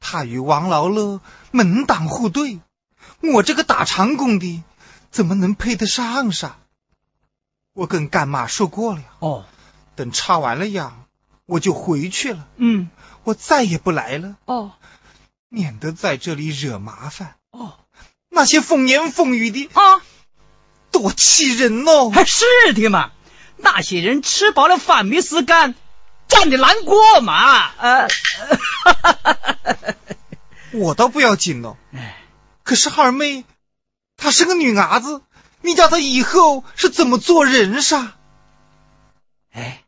[0.00, 2.60] 他与王老乐门当户对，
[3.20, 4.62] 我这个打长工的
[5.10, 6.56] 怎么能配得上啥？
[7.74, 9.44] 我跟干妈说过了，哦，
[9.96, 11.04] 等插完了秧，
[11.44, 12.88] 我就回去了，嗯，
[13.28, 14.72] 我再也不来了，哦，
[15.50, 17.36] 免得在这里惹麻烦。
[17.50, 17.78] 哦，
[18.30, 20.00] 那些风言风语的，啊，
[20.90, 22.08] 多气人哦！
[22.08, 23.12] 还是的嘛，
[23.58, 25.74] 那些人吃饱了饭没事干，
[26.26, 27.70] 站着难过嘛。
[27.76, 28.08] 呃，
[30.72, 32.24] 我倒不要紧了，哎，
[32.62, 33.44] 可是二妹，
[34.16, 35.20] 她是个女伢子，
[35.60, 38.14] 你叫她以后是怎么做人噻？
[39.52, 39.84] 哎，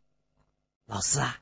[0.85, 1.39] 老四啊，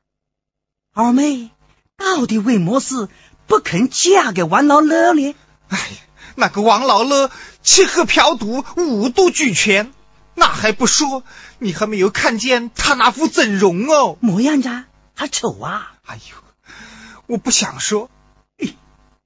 [0.93, 1.51] 二妹
[1.99, 3.09] 到底为么事
[3.47, 5.35] 不肯嫁给王老乐呢？
[5.69, 5.85] 哎呀，
[6.37, 7.31] 那个王老乐
[7.63, 9.93] 吃喝嫖赌五毒俱全，
[10.35, 11.25] 那还不说，
[11.59, 14.17] 你还没有看见他那副整容哦！
[14.21, 14.71] 模样子
[15.15, 16.37] 还丑啊，哎呦，
[17.27, 18.09] 我不想说，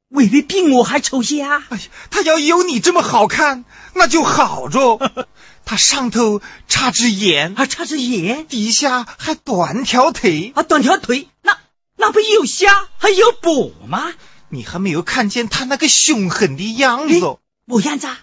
[0.08, 1.62] 为了比我还丑些啊！
[1.68, 3.64] 哎呀，他要有你这么好看，
[3.94, 5.26] 那就好着。
[5.64, 11.56] 他上头插只眼，还插只眼底下还短条腿，啊，短条腿，那
[12.02, 14.12] 那不有虾还有补吗？
[14.48, 17.38] 你还没有看见他那个凶狠的样子哦。
[17.64, 18.18] 模样子啊，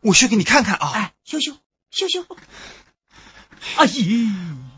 [0.00, 0.90] 我去给你看看啊！
[0.94, 1.52] 哎，秀秀
[1.90, 2.24] 秀秀，
[3.76, 3.94] 哎呀！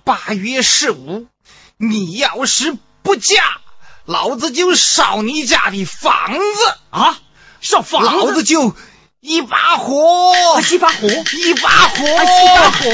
[0.03, 1.29] 八月十五，
[1.77, 3.61] 你要是不嫁，
[4.05, 7.21] 老子就烧你家的房子，啊，
[7.61, 8.75] 烧房子老子就
[9.21, 12.91] 一把火，啊一把火，一把火，啊一把火，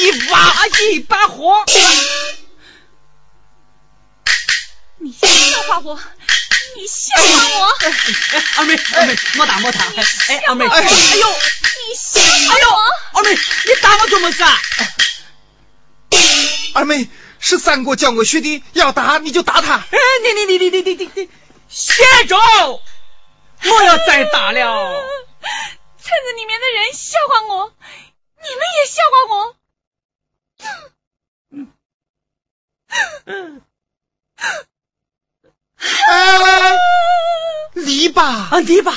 [0.00, 2.43] 一把啊一把火，你
[5.24, 5.98] 笑话我，
[6.76, 7.74] 你笑话我。
[8.56, 9.80] 二妹，二妹，莫打，莫打。
[10.28, 12.20] 哎，二妹，哎呦，你笑。
[12.20, 12.68] 哎呦，
[13.12, 14.60] 二妹，你打我做么子啊？
[16.74, 17.08] 二妹，
[17.40, 19.76] 是三哥教我学的，要打你就打他。
[19.76, 21.28] 哎，你你你你你你你你
[21.68, 22.36] 学着，
[23.62, 25.04] 莫要再打了。
[26.00, 27.72] 村子里面的人笑话我，
[28.42, 29.56] 你们也笑话我。
[36.08, 36.78] 哎，
[37.74, 38.94] 离吧，啊，篱笆，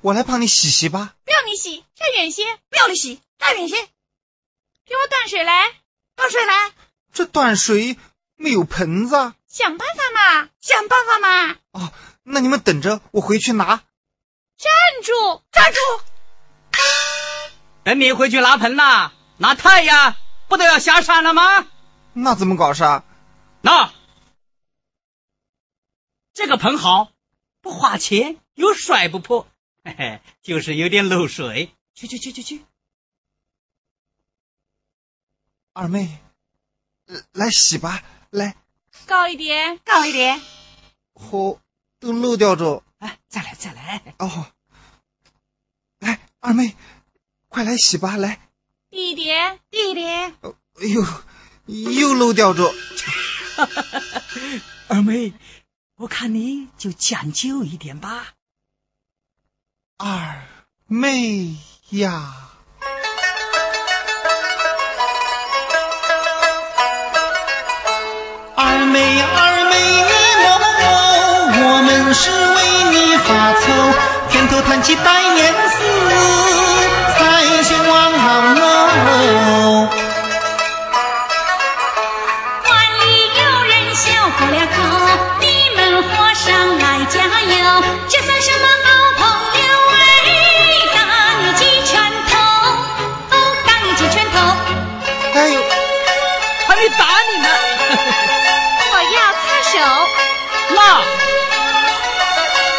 [0.00, 1.14] 我来帮你洗洗吧。
[1.24, 3.76] 不要你洗，站远些；不要你洗，站远些。
[4.84, 5.72] 给我端水来，
[6.16, 6.72] 端水来，
[7.12, 7.96] 这端水
[8.36, 9.34] 没有盆子啊。
[9.48, 11.56] 想办法嘛，想办法嘛。
[11.72, 11.92] 哦，
[12.24, 13.64] 那你们等着，我回去拿。
[14.58, 14.72] 站
[15.02, 15.78] 住，站住！
[17.84, 20.14] 等你回去拿盆呐，拿太阳，
[20.48, 21.66] 不都要下山了吗？
[22.12, 23.04] 那怎么搞事啊？
[23.62, 23.92] 那
[26.34, 27.12] 这个盆好，
[27.60, 29.46] 不花钱又摔不破，
[29.84, 31.74] 嘿嘿，就是有点漏水。
[31.94, 32.64] 去去去去去，
[35.74, 36.18] 二妹，
[37.04, 38.56] 呃来洗吧，来，
[39.06, 40.40] 高一点，高一点。
[41.12, 41.58] 嚯
[42.00, 42.82] 都漏掉着。
[42.96, 44.50] 哎，再来再来，哦，
[45.98, 46.74] 来，二妹，
[47.48, 48.40] 快来洗吧，来。
[48.88, 50.34] 低一点，低一点。
[50.40, 51.04] 哎呦，
[51.66, 52.72] 又漏掉着。
[54.88, 55.34] 二妹，
[56.02, 58.26] 我看你就讲究一点吧。
[59.98, 60.42] 二
[60.88, 61.54] 妹
[61.90, 62.34] 呀，
[68.56, 69.78] 二妹二妹
[70.08, 70.44] 你莫，
[71.62, 72.58] 我们是为
[72.90, 73.70] 你发愁，
[74.28, 75.78] 偏头弹起百年丝，
[77.14, 78.12] 才学望
[78.56, 78.60] 楼。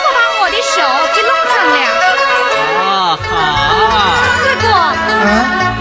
[0.04, 0.76] 我把我的手
[1.14, 1.78] 给弄脏了。
[2.76, 3.32] 啊哈，
[4.40, 4.88] 四哥，啊，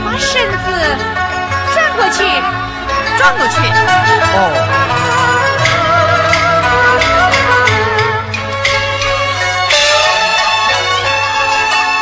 [0.05, 0.65] 把身子
[1.75, 2.19] 转过去，
[3.19, 3.55] 转过去。
[4.35, 4.37] 哦，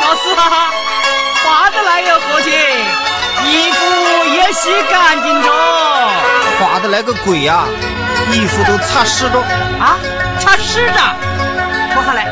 [0.03, 0.55] 老四哈哈，
[1.45, 2.51] 划得来哟，伙计，
[3.47, 3.79] 衣服
[4.35, 5.49] 也洗干净着
[6.61, 7.65] 划得来个鬼呀、
[8.33, 9.39] 衣服都擦湿着。
[9.81, 9.99] 啊，
[10.41, 10.99] 擦湿着，
[11.93, 12.27] 脱下来，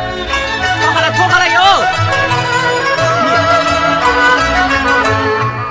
[0.82, 1.60] 脱下来，脱下来哟。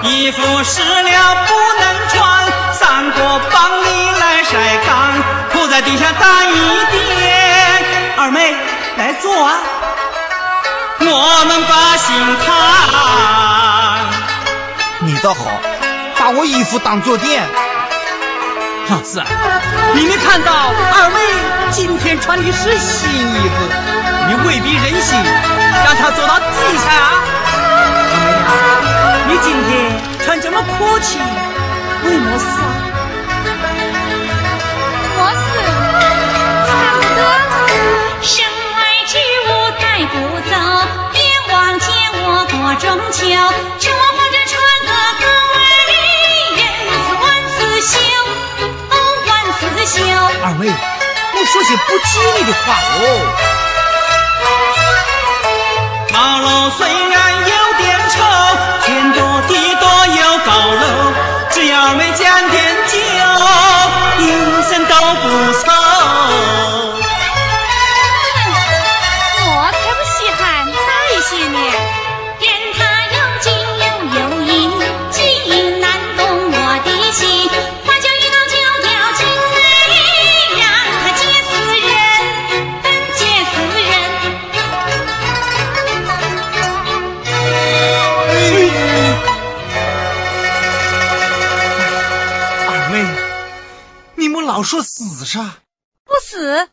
[0.04, 6.56] 衣服湿了不能穿，三哥帮你来晒干，铺在地下淡一
[6.92, 6.98] 点。
[8.18, 8.56] 二妹
[8.98, 9.58] 来坐啊，
[11.00, 12.16] 我们把心
[12.46, 12.48] 谈。
[15.00, 15.50] 你倒好，
[16.20, 17.44] 把我衣服当坐垫。
[18.90, 19.22] 老四，
[19.96, 21.20] 你没看到二妹
[21.72, 23.56] 今天穿的是新衣服，
[24.30, 25.20] 你未必忍心
[25.84, 26.44] 让她坐到地
[26.78, 27.12] 下啊。
[27.68, 27.76] 二
[28.16, 28.48] 妹呀，
[29.28, 29.72] 你今天
[30.24, 31.20] 穿这么阔气，
[32.06, 32.64] 为么事啊？
[35.20, 35.46] 我死，
[36.68, 37.20] 看不得。
[38.22, 39.12] 身外之
[39.48, 39.50] 物
[39.82, 40.16] 带不
[40.50, 40.56] 走，
[41.12, 41.20] 别
[41.54, 41.86] 忘见
[42.24, 43.20] 我过中秋。
[49.60, 53.02] 二妹，我说些不吉利的话哦。
[56.14, 58.16] 茅楼虽然有点丑，
[58.86, 59.84] 天多地多
[60.16, 60.86] 有高楼，
[61.50, 62.56] 只要二妹讲点
[62.88, 62.94] 酒，
[64.20, 64.24] 一
[64.70, 66.97] 生都不愁。
[94.58, 95.60] 老说死啥？
[96.04, 96.68] 不死，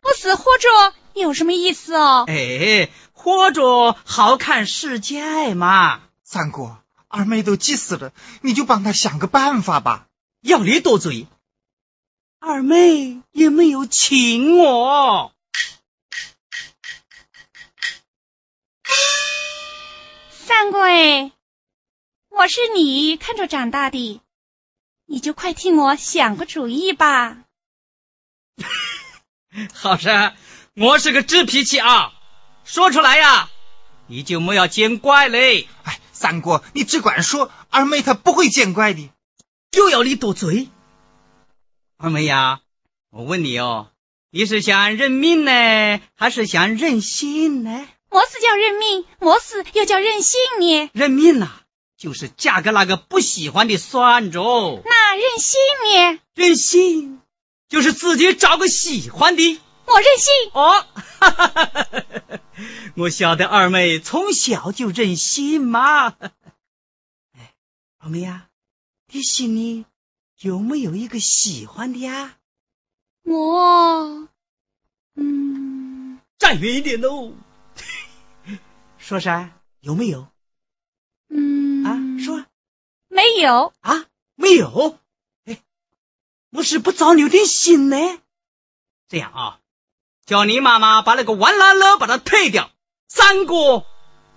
[0.00, 2.26] 不死活着有什么意思哦？
[2.28, 6.00] 哎，活着好看世界嘛。
[6.22, 6.78] 三哥，
[7.08, 8.12] 二妹都急死了，
[8.42, 10.06] 你就帮她想个办法吧。
[10.42, 11.26] 要你多嘴，
[12.38, 15.32] 二妹也没有请我。
[20.30, 21.32] 三哥哎，
[22.28, 24.20] 我是你看着长大的，
[25.14, 27.36] 你就快替我想个主意吧。
[29.72, 30.34] 好噻，
[30.74, 32.12] 我是个直脾气啊，
[32.64, 33.48] 说出来呀，
[34.08, 35.68] 你就莫要见怪嘞。
[35.84, 39.08] 哎，三哥，你只管说，二妹她不会见怪的。
[39.76, 40.68] 又要你多嘴，
[41.96, 42.62] 二妹呀，
[43.10, 43.90] 我问你哦，
[44.32, 47.86] 你是想认命呢，还是想任性呢？
[48.10, 50.90] 我是叫认命，么是又叫任性呢？
[50.92, 51.60] 认命呐，
[52.04, 54.82] 就是嫁给那个不喜欢的算着。
[54.84, 55.58] 那任性
[56.12, 56.20] 呢？
[56.34, 57.22] 任性
[57.70, 59.58] 就是自己找个喜欢的。
[59.86, 60.86] 我任性哦，
[61.18, 62.40] 哈哈哈哈哈！
[62.96, 66.14] 我晓得二妹从小就任性嘛。
[67.32, 67.54] 哎，
[67.96, 68.50] 二妹呀，
[69.10, 69.86] 你心里
[70.38, 72.36] 有没有一个喜欢的呀？
[73.22, 74.28] 我，
[75.14, 77.32] 嗯，站远一点喽。
[78.98, 80.33] 说啥，有没有？
[82.22, 82.44] 说，
[83.08, 84.98] 没有啊，没有。
[85.46, 85.60] 哎，
[86.50, 87.96] 我是不早有点心呢。
[89.08, 89.60] 这样啊，
[90.26, 92.70] 叫你妈妈把那个完拉了把它退掉。
[93.08, 93.84] 三哥，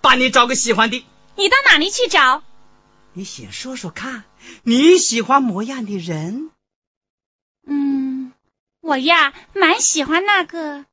[0.00, 1.04] 把你找个喜欢的。
[1.36, 2.42] 你到哪里去找？
[3.12, 4.24] 你先说说看，
[4.62, 6.50] 你喜欢模样的人？
[7.66, 8.32] 嗯，
[8.80, 10.84] 我呀，蛮喜欢那个，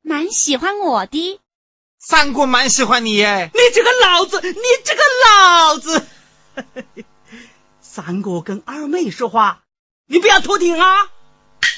[0.00, 1.40] 蛮喜欢我的。
[1.98, 3.50] 三哥蛮喜欢你耶！
[3.52, 6.06] 你这个老子，你这个老子！
[7.80, 9.64] 三哥跟二妹说话，
[10.06, 11.10] 你不要偷听啊！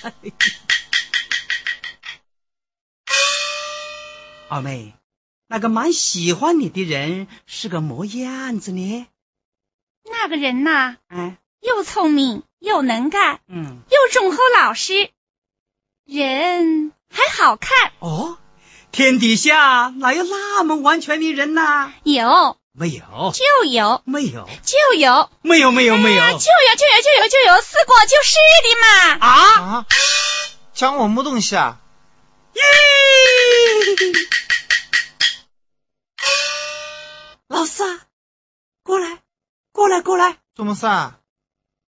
[4.48, 4.94] 二妹，
[5.48, 9.06] 那个蛮喜欢你的人是个么样子呢？
[10.04, 15.10] 那个人呐，哎，又聪明又能干，嗯，又忠厚老实，
[16.04, 17.92] 人还好看。
[17.98, 18.38] 哦，
[18.92, 21.92] 天底下哪有那么完全的人呐？
[22.04, 23.32] 有，没有？
[23.32, 24.46] 就有，没有？
[24.62, 25.72] 就有，没有？
[25.72, 25.96] 没有？
[25.96, 26.22] 没有？
[26.22, 28.86] 就有，就有，就有，就有，四过就是的嘛！
[29.26, 29.30] 啊
[29.78, 29.86] 啊！
[30.74, 31.80] 讲我么东西啊？
[32.54, 32.60] 咦！
[37.48, 38.00] 老四，
[38.82, 39.22] 过来，
[39.72, 40.36] 过来，过来！
[40.54, 41.18] 怎么事啊？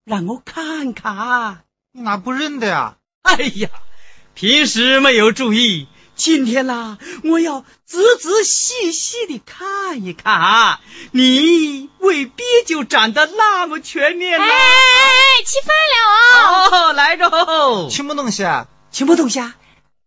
[0.05, 1.65] 让我看看。
[1.93, 2.97] 你哪不认得呀？
[3.23, 3.69] 哎呀，
[4.35, 5.87] 平时没有注意，
[6.19, 10.81] 今天啦，我要仔仔细细的看一看。
[11.13, 14.45] 你未必就长得那么全面了。
[14.45, 16.89] 哎哎，吃饭了哦！
[16.89, 17.89] 哦，来着。
[17.89, 18.67] 吃么东西啊？
[18.91, 19.55] 吃么东西啊？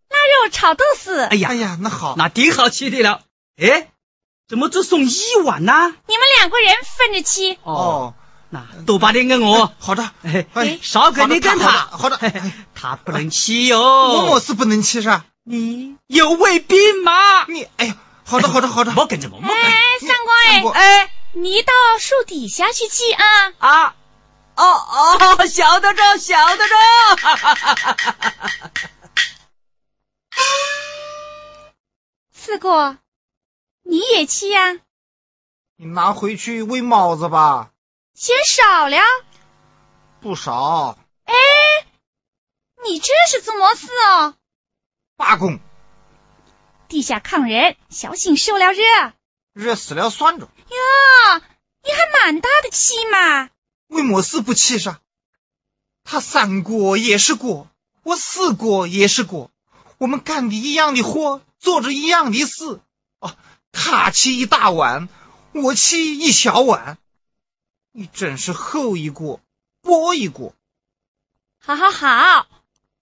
[0.09, 1.21] 腊肉炒豆丝。
[1.21, 3.21] 哎呀，哎呀，那好，那挺好吃的了。
[3.57, 3.87] 哎，
[4.49, 5.73] 怎么只送一碗呢？
[6.07, 7.57] 你们两个人分着吃。
[7.63, 8.15] 哦，
[8.49, 9.71] 那多把点给我。
[9.79, 11.69] 好的，哎，少给你跟他。
[11.71, 12.19] 好的，
[12.75, 13.79] 他不能吃哟。
[13.81, 15.23] 我么事不能吃噻？
[15.43, 17.45] 你有胃病吗？
[17.47, 18.93] 你哎呀，好的，好的，好的。
[18.95, 19.37] 我跟着我。
[19.41, 19.49] 哎，
[19.99, 20.09] 三
[20.61, 23.53] 哥哎，哎，你到树底下去吃啊。
[23.57, 23.95] 啊。
[24.55, 26.75] 哦哦，晓得着，晓得着。
[32.31, 32.97] 四哥，
[33.83, 34.77] 你也去呀？
[35.77, 37.71] 你拿回去喂猫子吧。
[38.13, 38.99] 嫌少了？
[40.21, 40.99] 不少。
[41.25, 41.33] 哎，
[42.83, 44.35] 你这是做么事哦？
[45.21, 45.59] 罢工。
[46.87, 48.83] 地下抗人，小心受了热。
[49.53, 50.45] 热死了算着。
[50.47, 51.41] 哟，
[51.83, 53.51] 你还蛮大的气嘛。
[53.87, 54.97] 为么事不气噻？
[56.03, 57.67] 他三过也是过，
[58.01, 59.51] 我四过也是过，
[59.99, 62.81] 我们干的一样的活，做着一样的事。
[63.19, 63.37] 哦，
[63.71, 65.07] 他气一大碗，
[65.53, 66.97] 我气一小碗，
[67.91, 69.39] 你真是厚一过，
[69.83, 70.55] 薄一过。
[71.59, 72.47] 好好好，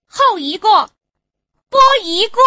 [0.06, 0.92] 厚一过，
[1.70, 2.42] 播一过。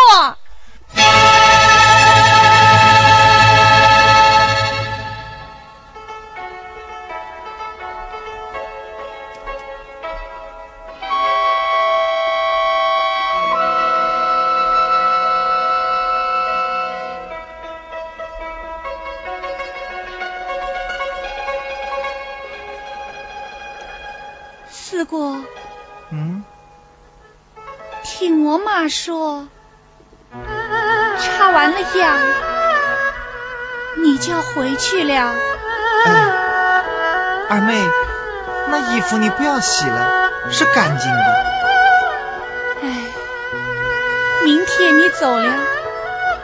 [28.89, 29.47] 听我妈说，
[31.21, 32.19] 插完了秧，
[34.03, 35.35] 你就要回去了。
[36.05, 36.11] 哎，
[37.49, 37.89] 二妹，
[38.71, 41.45] 那衣服你不要洗了，是干净的。
[42.83, 43.13] 哎，
[44.45, 45.55] 明天你走了，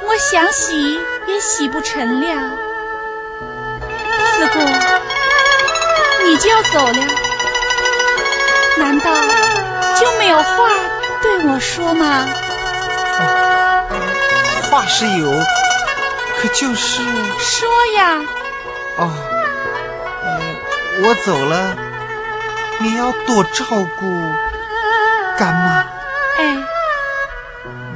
[0.04, 2.50] 我想洗也洗不成了。
[4.36, 4.60] 四姑，
[6.24, 7.04] 你就要走了。
[8.76, 9.10] 难道
[9.98, 10.68] 就没有话
[11.38, 12.26] 对我说吗？
[13.20, 13.86] 哦、
[14.72, 17.00] 话是有，可就是
[17.38, 18.24] 说呀。
[18.96, 19.12] 哦，
[20.24, 20.56] 嗯，
[21.04, 21.76] 我走了，
[22.80, 23.64] 你要多照
[24.00, 24.34] 顾
[25.38, 25.86] 干妈。
[26.38, 26.64] 哎，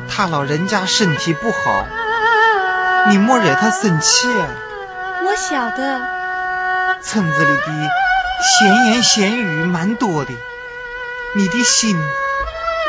[0.08, 1.84] 他老人家身体不好，
[3.08, 4.28] 你莫惹他生气。
[5.24, 6.00] 我晓得，
[7.02, 7.90] 村子里的
[8.60, 10.32] 闲言闲语蛮多的，
[11.34, 12.00] 你的心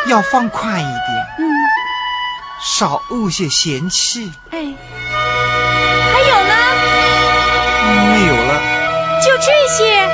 [0.07, 0.95] 要放宽一点，
[1.39, 1.49] 嗯，
[2.61, 4.31] 少怄些闲气。
[4.51, 4.73] 哎，
[6.11, 6.53] 还有呢？
[8.11, 8.61] 没有了，
[9.21, 10.09] 就这些。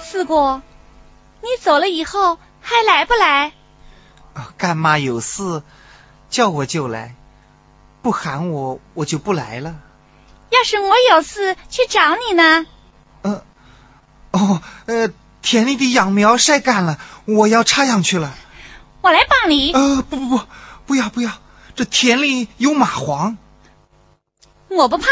[0.02, 0.60] 四姑，
[1.42, 3.52] 你走了以后还来不来？
[4.56, 5.62] 干妈有事
[6.30, 7.14] 叫我就来，
[8.02, 9.76] 不喊我我就不来了。
[10.50, 12.66] 要是我有事去找你呢？
[14.32, 15.12] 呃，哦，呃，
[15.42, 18.34] 田里的秧苗晒干了，我要插秧去了。
[19.02, 19.72] 我来帮你。
[19.72, 20.46] 呃，不不不，
[20.86, 21.32] 不要不要，
[21.74, 23.36] 这田里有蚂蟥。
[24.68, 25.06] 我不怕。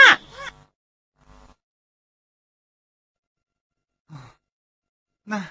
[5.22, 5.46] 那。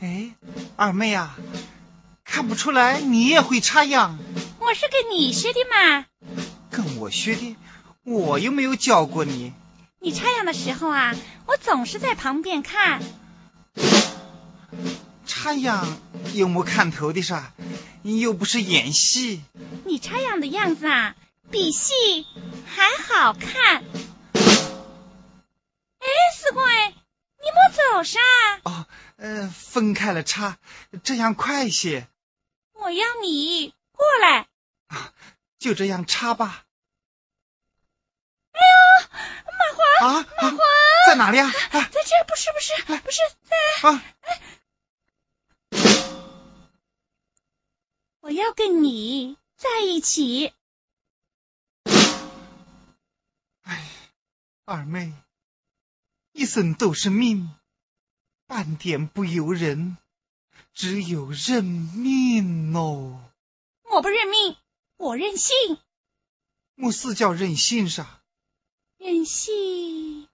[0.00, 0.30] 哎，
[0.76, 1.36] 二妹啊，
[2.32, 4.18] 看不出来你也会插秧。
[4.58, 6.06] 我是跟你学的嘛。
[6.70, 7.56] 跟我学的？
[8.04, 9.52] 我又没有教过你。
[10.00, 11.14] 你插秧的时候啊，
[11.44, 13.02] 我总是在旁边看。
[15.26, 15.98] 插秧
[16.32, 17.52] 有没看头的啥？
[18.00, 19.42] 你又不是演戏。
[19.84, 21.14] 你插秧的样子啊，
[21.50, 21.92] 比戏
[22.64, 23.84] 还好看。
[25.98, 28.18] 哎，四鬼，你莫走噻。
[28.62, 28.86] 哦，
[29.18, 30.56] 呃，分开了插，
[31.02, 32.08] 这样快些。
[32.82, 34.48] 我要你过来。
[34.88, 35.14] 啊，
[35.58, 36.66] 就这样插吧。
[38.52, 39.08] 哎呦，
[39.46, 39.82] 马华！
[40.06, 40.58] 啊，蚂蟥
[41.06, 41.48] 在哪里啊？
[41.50, 43.56] 在这，不是，不是，不是在。
[43.88, 44.04] 啊。
[48.20, 50.52] 我要跟你在一起。
[53.62, 53.88] 哎，
[54.64, 55.12] 二妹，
[56.32, 57.54] 一生都是命，
[58.46, 59.96] 半点不由人，
[60.74, 63.20] 只有认命哦。
[63.90, 64.56] 我不认命，
[64.96, 65.78] 我任性。
[66.74, 68.22] 么事叫任性啥？
[68.98, 70.28] 任性。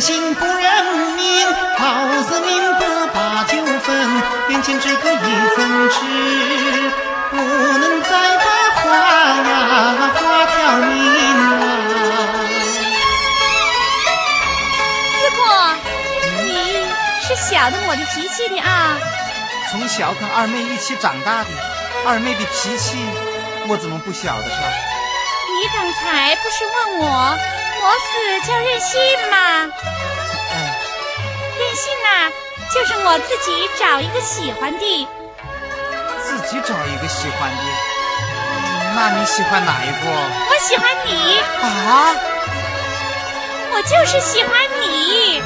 [0.00, 0.84] 心不认
[1.16, 1.46] 命，
[1.78, 5.16] 好似命不把酒分，眼前只可一
[5.56, 5.96] 分吃，
[7.30, 8.44] 不能再把
[8.82, 10.94] 花呀花挑明
[11.60, 11.62] 啊。
[15.20, 15.38] 四姑，
[16.44, 16.48] 你
[17.22, 18.98] 是晓得我的脾气的啊。
[19.70, 21.48] 从小跟二妹一起长大的，
[22.06, 22.96] 二妹的脾气
[23.68, 24.72] 我怎么不晓得是吧？
[25.58, 27.38] 你刚才不是问我？
[27.86, 28.90] 我死叫任性
[29.30, 29.36] 嘛，
[31.56, 32.32] 任性呐，
[32.74, 35.08] 就是我自己找一个喜欢的，
[36.24, 37.62] 自己找一个喜欢的，
[38.96, 40.10] 那你喜欢哪一个？
[40.50, 42.14] 我喜欢你啊，
[43.72, 45.42] 我就是喜欢你。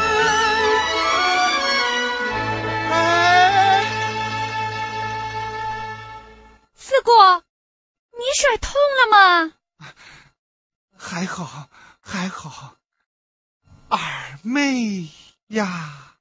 [6.74, 7.10] 四姑，
[8.16, 9.52] 你甩痛了吗？
[10.98, 11.68] 还好。
[12.12, 12.74] 还好，
[13.88, 14.00] 二
[14.42, 15.08] 妹
[15.46, 16.16] 呀，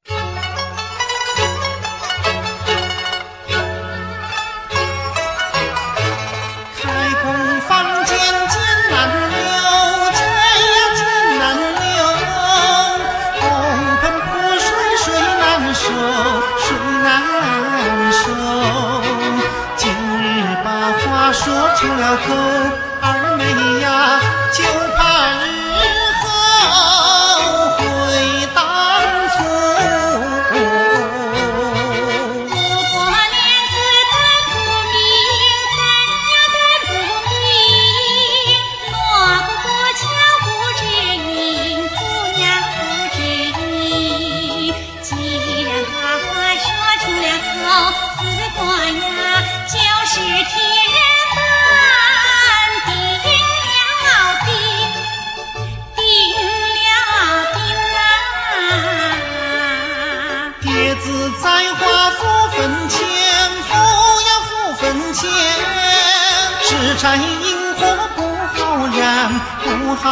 [67.00, 67.80] 柴萤火
[68.18, 68.22] 不
[68.54, 69.32] 好燃，
[69.64, 70.04] 不好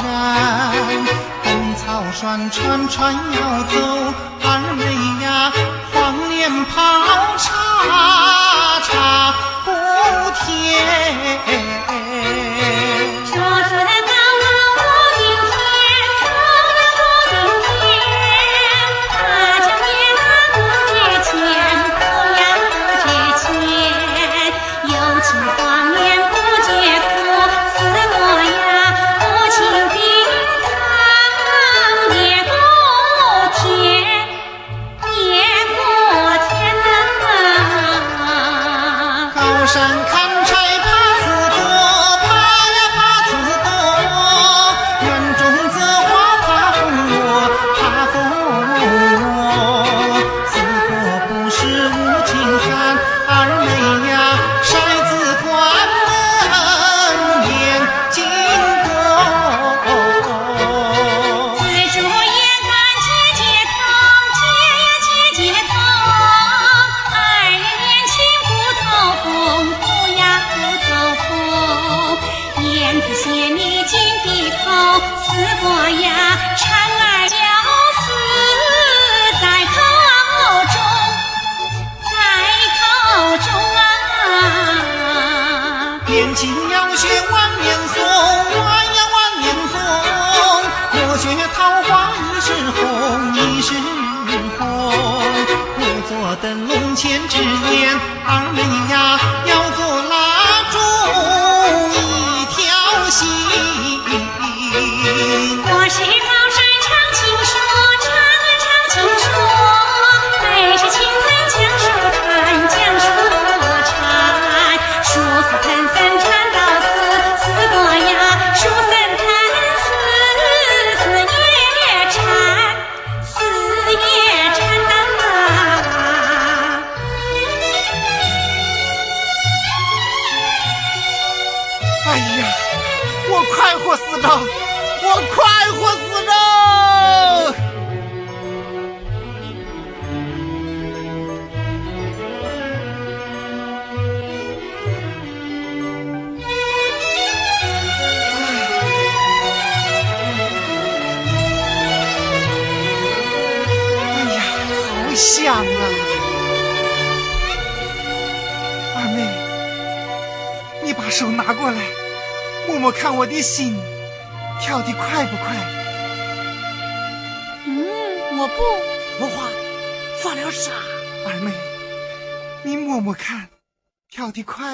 [0.00, 0.06] 燃。
[1.42, 3.74] 灯草双船船要走，
[4.44, 4.46] 二
[4.78, 4.84] 妹
[5.24, 5.50] 呀，
[5.92, 6.70] 黄连泡
[7.36, 9.70] 茶茶不
[10.46, 11.91] 甜。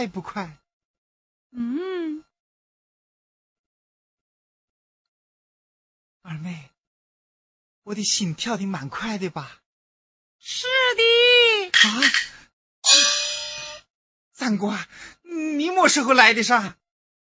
[0.09, 0.59] 不快？
[1.51, 2.25] 嗯。
[6.23, 6.71] 二妹，
[7.85, 9.61] 我的心跳的蛮快的吧？
[10.39, 11.71] 是的。
[11.79, 11.89] 啊！
[14.33, 14.79] 三哥，
[15.23, 16.77] 你么时候来的啥？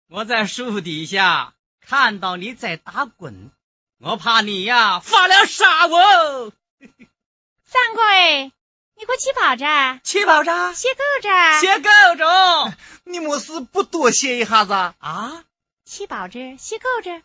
[0.09, 3.51] 我在树底下看到你在打滚，
[3.99, 6.53] 我怕你呀发了傻哦。
[7.65, 8.53] 三哥，
[8.97, 12.77] 你给我起跑着，起跑着，歇够着，歇够着。
[13.05, 15.45] 你莫是不多歇一下子啊？
[15.85, 17.23] 起跑着，歇够着，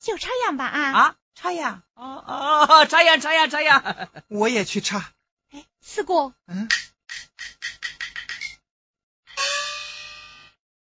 [0.00, 0.92] 就这样吧啊。
[0.92, 5.12] 啊，这样，哦哦，这样这样这样， 我也去插。
[5.50, 6.68] 哎，四姑，嗯，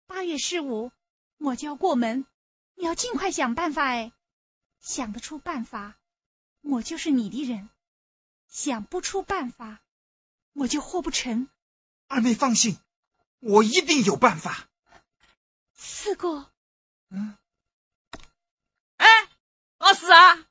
[0.07, 0.93] 八月十五。
[1.43, 2.27] 我就要过门，
[2.75, 4.13] 你要尽快想办法哎！
[4.79, 5.95] 想得出办法，
[6.61, 7.71] 我就是你的人；
[8.47, 9.81] 想不出办法，
[10.53, 11.49] 我就活不成。
[12.09, 12.79] 二妹放心，
[13.39, 14.69] 我一定有办法。
[15.75, 16.51] 四哥，
[17.11, 17.37] 嗯，
[18.97, 19.07] 哎，
[19.79, 20.45] 老四啊，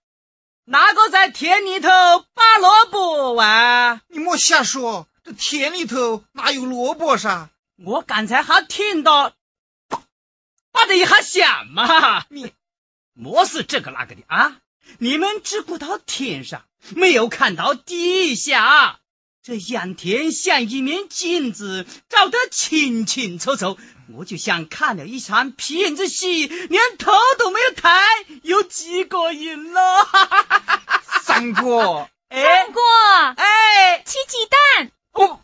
[0.63, 1.89] 哪个在田里头
[2.33, 4.01] 拔萝卜啊？
[4.07, 7.49] 你莫瞎说，这田里头哪有萝卜啥？
[7.75, 9.33] 我刚才还听到。
[10.71, 12.53] 拔的一下响嘛，你
[13.13, 14.61] 莫是这个那个的啊！
[14.99, 16.63] 你们只顾到天上，
[16.95, 18.99] 没有看到地下。
[19.49, 23.79] 这仰天像一面镜子，照得清清楚楚。
[24.13, 27.89] 我就像看了一场皮影子戏，连头都没有抬，
[28.43, 30.07] 有几个瘾了？
[31.25, 32.79] 三哥，三哥，
[33.37, 34.91] 哎，吃鸡蛋。
[35.13, 35.41] 哦。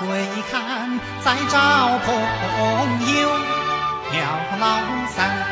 [0.00, 0.06] 回
[0.50, 2.08] 看，再找朋
[3.12, 3.28] 友
[4.12, 5.46] 聊老三。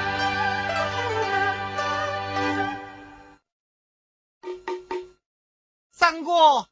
[5.92, 6.66] 三哥，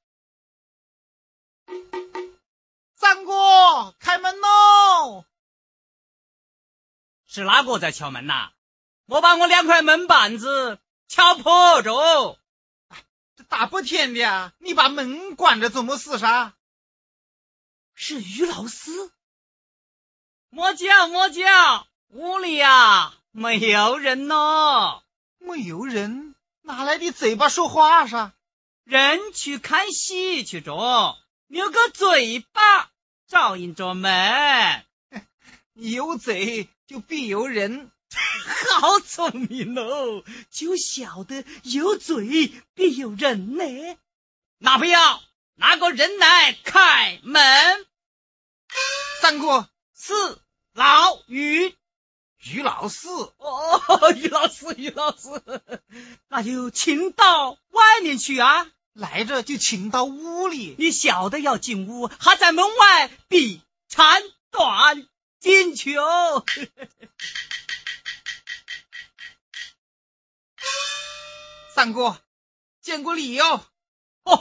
[2.95, 5.27] 三哥，开门喽！
[7.27, 8.53] 是哪个在敲门呐？
[9.05, 10.79] 我把我两块门板子
[11.09, 12.39] 敲破着。
[13.37, 16.56] 这大白天的啊，你把门关着做么事噻？
[17.99, 18.91] 是于老师。
[20.51, 25.01] 莫叫莫叫，屋里呀没有人呢。
[25.39, 28.33] 没有人，哪来的嘴巴说话噻？
[28.85, 31.17] 人去看戏去着，
[31.49, 32.91] 留个嘴巴
[33.27, 34.85] 照应着门。
[35.73, 37.91] 有嘴就必有人，
[38.81, 43.65] 好聪明哦，就晓得有嘴必有人呢。
[44.59, 45.23] 那不要，
[45.57, 47.87] 拿个人来开门。
[49.21, 50.41] 三哥四
[50.73, 51.75] 老于
[52.45, 53.09] 于老四
[53.39, 55.43] 哦，于老四，于老四，
[56.29, 58.69] 那就请到外面去啊。
[58.93, 65.07] 来着就请到屋里，你晓得要进屋，还在门外比长短
[65.39, 66.47] 进去哦。
[71.75, 72.19] 三哥，
[72.81, 73.67] 见过礼哟。
[74.23, 74.39] 哦，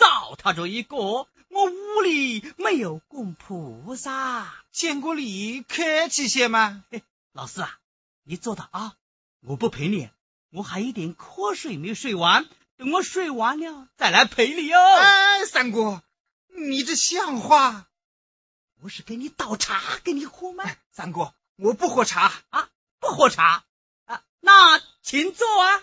[0.00, 4.50] 糟蹋着一个，我屋里没有供菩萨。
[4.72, 6.86] 见过你，客气些吗。
[7.32, 7.78] 老四啊，
[8.24, 8.94] 你坐到啊，
[9.42, 10.08] 我不陪你，
[10.52, 12.48] 我还有点瞌睡没睡完。
[12.78, 14.80] 等我睡完了再来陪你哦。
[14.96, 16.02] 哎，三哥，
[16.48, 17.86] 你这像话？
[18.82, 20.64] 我是给你倒茶给你喝吗？
[20.90, 22.70] 三哥，我不喝茶啊，
[23.00, 23.64] 不喝茶
[24.06, 25.82] 啊，那请坐啊。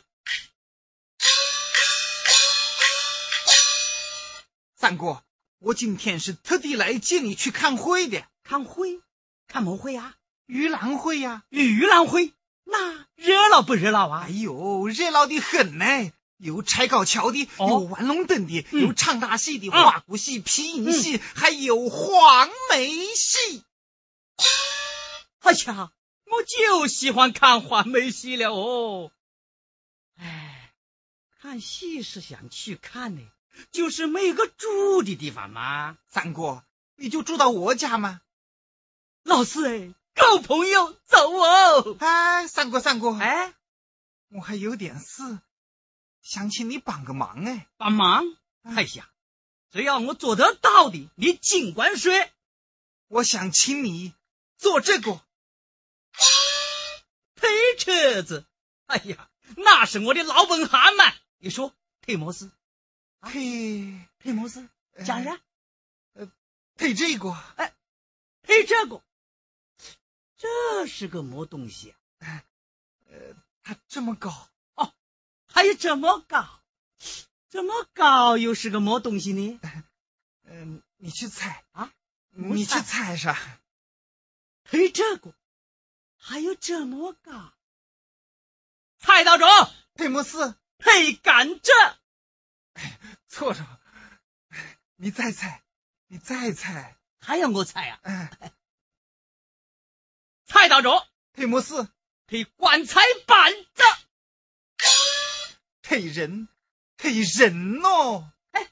[4.79, 5.23] 三哥，
[5.57, 8.23] 我今天是特地来接你去看会的。
[8.43, 9.01] 看会？
[9.47, 10.15] 看么会啊？
[10.47, 12.31] 盂兰会呀，盂兰会，
[12.63, 14.25] 那热闹不热闹啊？
[14.25, 15.85] 哎呦，热闹的很呢。
[16.37, 23.63] 有拆高桥的，有玩龙灯的，有唱大戏的，花鼓戏、皮影戏，还有黄梅戏。
[25.41, 25.91] 哎呀，
[26.25, 29.11] 我就喜欢看黄梅戏了哦。
[30.17, 30.71] 哎，
[31.41, 33.23] 看戏是想去看的，
[33.71, 35.97] 就是没有个住的地方嘛。
[36.07, 36.63] 三哥，
[36.95, 38.21] 你就住到我家吗？
[39.23, 41.97] 老四哎，够朋友走哦。
[41.99, 43.53] 哎，三哥，三哥，哎，
[44.29, 45.39] 我还有点事。
[46.21, 48.23] 想请你帮个忙哎，帮忙！
[48.63, 49.09] 哎呀，
[49.71, 52.11] 只要我做得到的，你尽管说。
[53.09, 54.13] 我想请你
[54.57, 55.21] 做这个
[57.35, 58.45] 推车子。
[58.85, 61.13] 哎呀，那是我的老本行嘛！
[61.37, 62.51] 你说推么事？
[63.21, 64.67] 推推么事？
[65.05, 65.39] 讲啥？
[66.13, 66.31] 呃，
[66.75, 67.31] 配这个。
[67.55, 67.73] 哎，
[68.43, 69.03] 配这个，
[70.37, 72.43] 这是个么东西啊？
[73.09, 74.29] 呃，它这么高
[74.75, 74.93] 哦。
[75.47, 76.61] 还有这么高，
[77.49, 79.59] 这么高又是个么东西呢？
[80.43, 81.91] 嗯，你去猜啊，
[82.29, 83.37] 你去猜啥？
[84.63, 85.33] 配，这个
[86.17, 87.53] 还有这么高，
[88.99, 89.45] 猜到着？
[89.95, 90.55] 配么事？
[90.77, 91.97] 配甘蔗。
[93.27, 93.65] 错着，
[94.95, 95.61] 你再猜，
[96.07, 97.99] 你再猜，还要我猜啊？
[98.03, 98.29] 嗯，
[100.45, 101.07] 猜到着？
[101.33, 101.87] 配么事？
[102.27, 103.83] 配棺材板子。
[105.81, 106.49] 配人，
[106.97, 108.31] 配人哦！
[108.51, 108.67] 哎，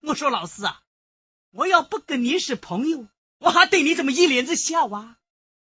[0.00, 0.82] 我说老师啊，
[1.50, 3.08] 我要不跟你是朋友，
[3.38, 5.18] 我还对你这么一脸子笑啊！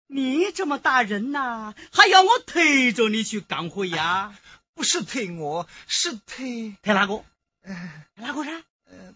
[0.06, 4.38] 你这么大人呐，还要我推着你去干活呀？
[4.76, 7.24] 不是推我，是推推哪个？
[7.64, 8.64] 嗯，哪个噻？
[8.86, 9.16] 呃，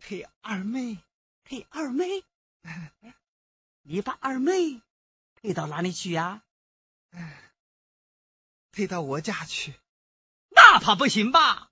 [0.00, 0.98] 推二妹，
[1.44, 2.24] 推二妹。
[3.82, 4.80] 你把二妹
[5.40, 6.42] 推到哪里去呀？
[7.12, 7.32] 嗯，
[8.72, 9.74] 推到我家去。
[10.48, 11.70] 那怕不行吧？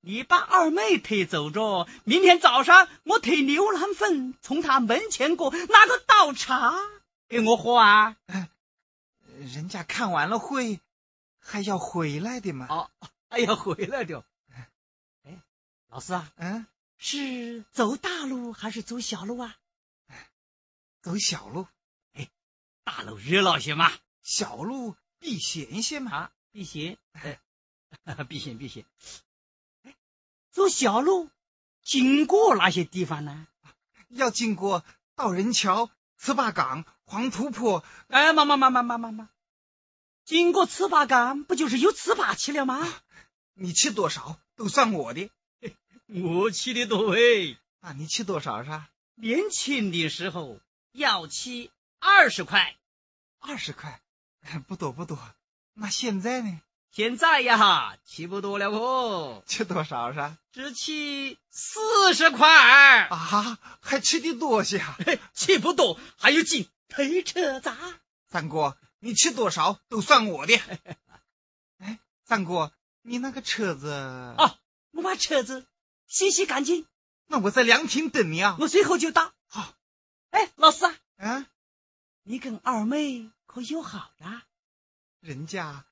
[0.00, 6.74] 你把二妹推走着，明天早上我推牛腩粉从他门前过，拿个倒茶
[7.28, 8.16] 给我喝啊！
[9.38, 10.80] 人家看完了会
[11.38, 12.66] 还要回来的嘛？
[12.68, 12.90] 哦，
[13.30, 14.24] 还要回来的。
[15.94, 16.66] 哎，老师啊，嗯，
[16.98, 19.56] 是走大路还是走小路啊？
[21.02, 21.68] 走小路。
[22.14, 22.30] 哎，
[22.82, 26.98] 大路热闹些嘛，小路避险些嘛，避险。
[27.12, 27.40] 哎。
[28.28, 28.84] 避险避险，
[29.84, 29.94] 哎，
[30.50, 31.30] 走小路
[31.84, 33.46] 经过哪些地方呢？
[34.08, 34.84] 要经过
[35.14, 39.28] 道人桥、糍粑岗、黄土坡，哎，妈妈妈妈妈妈妈，
[40.24, 42.84] 经过糍粑岗，不就是有糍粑吃了吗？
[43.52, 45.30] 你吃多少都算我的。
[46.06, 48.70] 我吃的多哎，那你吃多少是？
[49.14, 50.60] 年轻的时候
[50.92, 52.76] 要吃二十块，
[53.40, 54.00] 二十块，
[54.68, 55.18] 不多不多。
[55.72, 56.60] 那现在呢？
[56.90, 59.42] 现在呀，吃不多了哦。
[59.46, 60.36] 吃多少是？
[60.52, 62.48] 只吃四十块
[63.08, 64.84] 啊，还吃的多些？
[65.32, 67.76] 吃不多还有劲推车砸。
[68.28, 70.60] 三哥，你吃多少都算我的。
[71.78, 72.72] 哎，三哥，
[73.02, 74.58] 你那个车子啊，
[74.92, 75.66] 我把车子
[76.14, 76.86] 洗洗干净。
[77.26, 79.32] 那我在凉亭等你啊，我随后就到。
[79.48, 79.74] 好。
[80.30, 81.46] 哎，老四啊，嗯，
[82.22, 84.42] 你跟二妹可有好了？
[85.18, 85.84] 人家。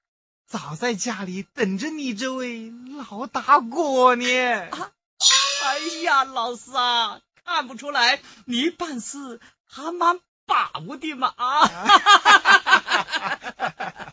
[0.46, 2.72] 早在家里等着你这位
[3.10, 4.26] 老大哥呢！
[4.70, 4.92] 啊，
[5.64, 11.66] 哎呀，老四啊，看不出来你办事还蛮把握的嘛啊！
[11.66, 11.72] 出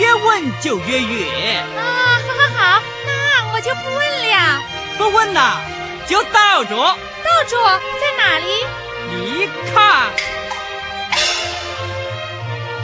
[0.00, 1.62] 越问就越远。
[1.76, 1.82] 啊，
[2.26, 4.62] 好好好，那我就不问了。
[4.96, 5.60] 不问了，
[6.08, 6.74] 就倒着。
[6.74, 8.46] 倒着在哪里？
[9.10, 10.10] 你看，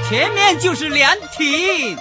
[0.07, 1.97] 前面就是凉亭。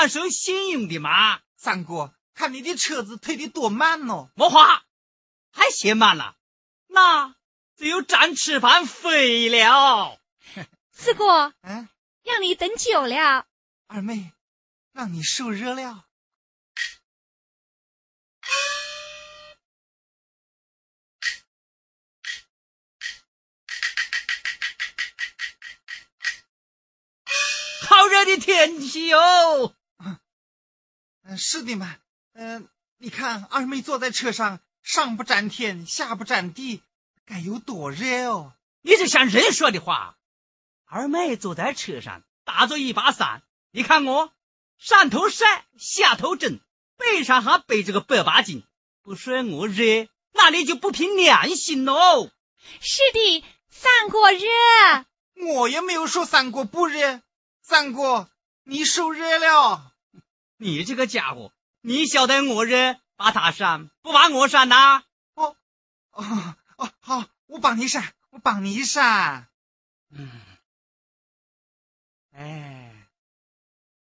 [0.00, 1.40] 你还蛮受信用的嘛。
[1.56, 4.30] 三哥，看你的车子推的多慢哦。
[4.34, 4.82] 莫话，
[5.52, 6.36] 还嫌慢了？
[6.86, 7.34] 那
[7.76, 10.18] 只有展翅膀飞了。
[10.90, 11.86] 四哥，嗯，
[12.24, 13.46] 让你等久了。
[13.88, 14.32] 二妹，
[14.92, 16.06] 让你受热了。
[27.86, 29.74] 好热的天气哟！
[31.30, 31.94] 嗯，是的嘛。
[32.32, 36.82] 嗯，你看二妹坐在车上，上不沾天，下不沾地，
[37.24, 38.52] 该有多热哦！
[38.82, 40.16] 你这像人说的话。
[40.86, 44.32] 二妹坐在车上，打着一把伞，你看我
[44.76, 46.58] 上头晒，下头蒸，
[46.96, 48.64] 背上还背着个百八斤，
[49.02, 52.28] 不说我热，那你就不凭良心喽。
[52.80, 55.06] 是的，三哥热，
[55.54, 57.22] 我也没有说三哥不热。
[57.62, 58.28] 三哥，
[58.64, 59.89] 你受热了。
[60.62, 65.04] 你这个家伙，你晓得我热，把他删，不把我删呐？
[65.32, 65.56] 哦
[66.10, 69.48] 哦哦，好，我帮你删，我帮你删。
[70.10, 70.30] 嗯，
[72.32, 73.08] 哎，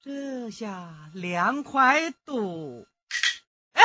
[0.01, 2.85] 这下凉快多。
[3.71, 3.81] 哎，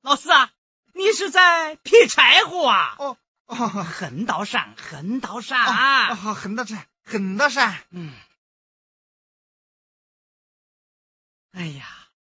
[0.00, 0.50] 老四啊，
[0.94, 2.96] 你是在劈柴火啊？
[2.98, 6.14] 哦哦，横刀山，横刀山啊！
[6.14, 7.84] 哦，横刀山，横刀山。
[7.90, 8.14] 嗯。
[11.52, 11.97] 哎呀，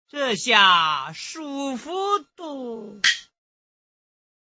[0.09, 2.99] 这下舒服多！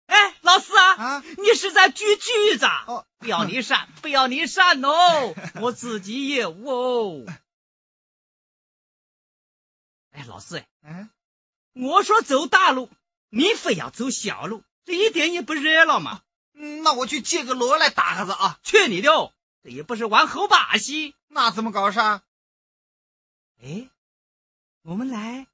[0.06, 2.66] 哎，老四啊，啊，你是在锯锯子？
[2.88, 7.24] 哦，不要你扇，不要你扇哦， 我自己也哦。
[10.10, 11.08] 哎，老四，嗯，
[11.74, 12.90] 我说走大路，
[13.30, 16.22] 你非要走小路，这一点也不热闹嘛？
[16.54, 18.58] 那我去借个锣来打个子啊！
[18.64, 19.32] 去你的，
[19.62, 21.14] 这也不是玩猴把戏。
[21.28, 22.22] 那怎么搞啥？
[23.62, 23.88] 哎，
[24.82, 25.46] 我们来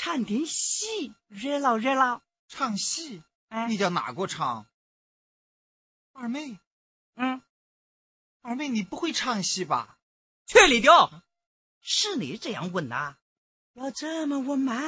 [0.00, 2.22] 唱点戏，热闹热闹。
[2.46, 3.20] 唱戏？
[3.48, 4.64] 哎，你叫哪个唱？
[6.12, 6.60] 二妹，
[7.16, 7.42] 嗯，
[8.40, 9.98] 二妹，你不会唱戏吧？
[10.46, 11.24] 去你的！
[11.80, 13.16] 是你这样问呐？
[13.74, 14.80] 要这么问吗？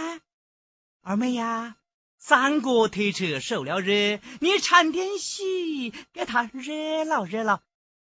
[1.01, 1.75] 二妹呀，
[2.17, 7.61] 三哥推车受了热，你唱点戏给他热闹热闹。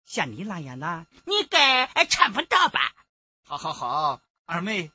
[0.05, 2.95] 像你那样的，你该唱不到吧？
[3.43, 4.93] 好好好，二妹，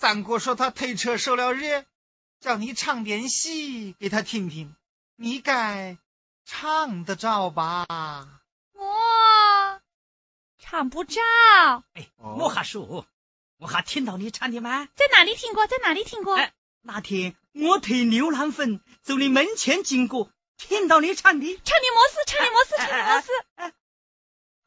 [0.00, 1.84] 三哥说他推车受了热，
[2.38, 4.76] 叫你唱点戏给他听听，
[5.16, 5.98] 你该。
[6.44, 7.84] 唱得着吧？
[8.74, 9.80] 我
[10.56, 11.20] 唱不着。
[11.94, 13.06] 哎，我还说，
[13.58, 14.86] 我还听到你唱的吗？
[14.94, 15.66] 在哪里听过？
[15.66, 16.36] 在哪里听过？
[16.36, 21.60] 哎，那天我推牛腩粉走你门前经过，听到你唱的。
[21.64, 22.16] 唱的么事？
[22.24, 22.76] 唱的么事？
[22.78, 23.74] 唱的么事？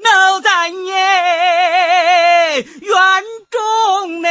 [0.04, 4.30] 老在耶园中呢，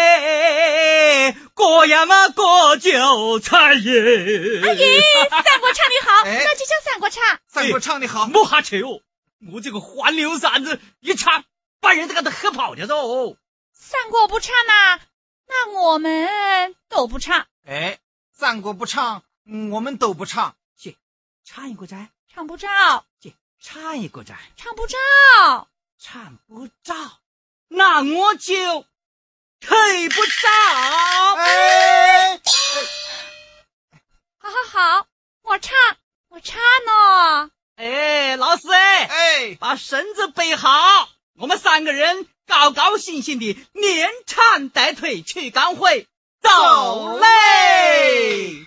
[1.55, 4.61] 过呀嘛过酒菜耶。
[4.63, 7.39] 阿姨，三国唱的好，那就叫三国唱。
[7.47, 9.01] 三国唱的好，莫哈扯哦，
[9.53, 11.45] 我这个黄牛嗓子一唱，
[11.81, 13.37] 把人都给他喝跑了都。
[13.73, 15.01] 三国不唱呐，
[15.49, 17.47] 那我们都不唱。
[17.67, 17.99] 哎，
[18.33, 19.23] 三国不唱，
[19.71, 20.57] 我们都不唱。
[20.77, 20.97] 去，
[21.45, 22.11] 唱一个噻。
[22.33, 22.69] 唱不着。
[23.61, 23.70] 去。
[23.70, 24.97] 唱一个噻，唱不着，
[25.99, 26.95] 唱不着，
[27.69, 28.85] 那我就
[29.61, 30.49] 退不着。
[31.37, 32.41] 哎，
[34.39, 35.07] 好好好，
[35.43, 35.77] 我唱，
[36.31, 37.51] 我唱呢。
[37.77, 46.09] 哎，老师哎，哎，把绳子背好，我们三个人高高兴兴的连唱带退去赶会，
[46.41, 48.66] 走嘞。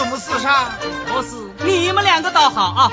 [0.00, 0.72] 怎么事上？
[1.12, 2.90] 我是你们两个倒好啊，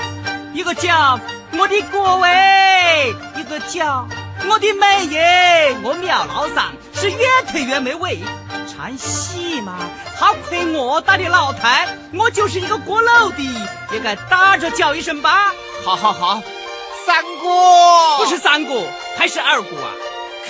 [0.54, 1.22] 一个叫
[1.58, 4.10] 我的各位，一个叫。
[4.50, 7.18] 我的妹耶，我苗老三是越
[7.50, 8.20] 推越没味。
[8.68, 9.78] 唱戏嘛，
[10.18, 13.44] 好亏我打的老太，我就是一个过路的，
[13.94, 15.54] 也该打着叫一声吧。
[15.86, 16.42] 好好好，
[17.06, 18.84] 三哥，不是三哥，
[19.18, 19.92] 还是二哥啊？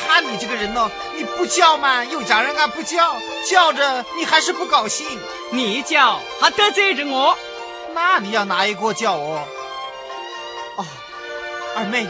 [0.07, 3.15] 看你这个人哦，你不叫嘛，又叫人家不叫，
[3.45, 5.05] 叫着你还是不高兴。
[5.51, 7.37] 你叫，还得罪着我。
[7.93, 9.47] 那你要哪一个叫我？
[10.77, 10.85] 哦，
[11.75, 12.07] 二妹。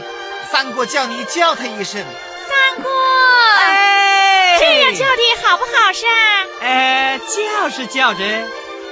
[0.50, 2.88] 三哥叫你叫他一声，三哥，
[3.58, 6.08] 哎，这样叫的好不好噻？
[6.62, 8.24] 哎，叫是叫着，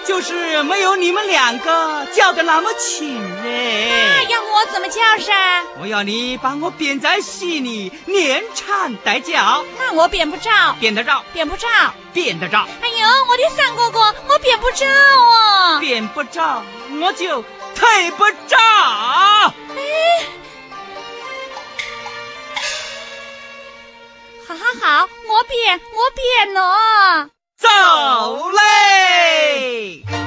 [0.06, 4.22] 就是没有你们两个叫的那么亲哎。
[4.24, 5.64] 那要我怎么叫噻？
[5.80, 9.64] 我要你把我编在戏里，连唱带叫。
[9.78, 10.50] 那我编不着，
[10.80, 11.66] 编得着，编不着，
[12.12, 12.66] 编得着。
[12.82, 15.80] 哎呦，我的三哥哥，我编不着啊！
[15.80, 16.62] 编不着，
[17.00, 17.42] 我就
[17.74, 18.56] 退不着。
[18.56, 20.26] 哎。
[24.46, 27.68] 好好好，我变我变了，走
[28.50, 30.25] 嘞。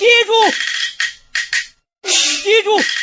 [0.00, 0.32] 记住，
[2.08, 2.99] 记住。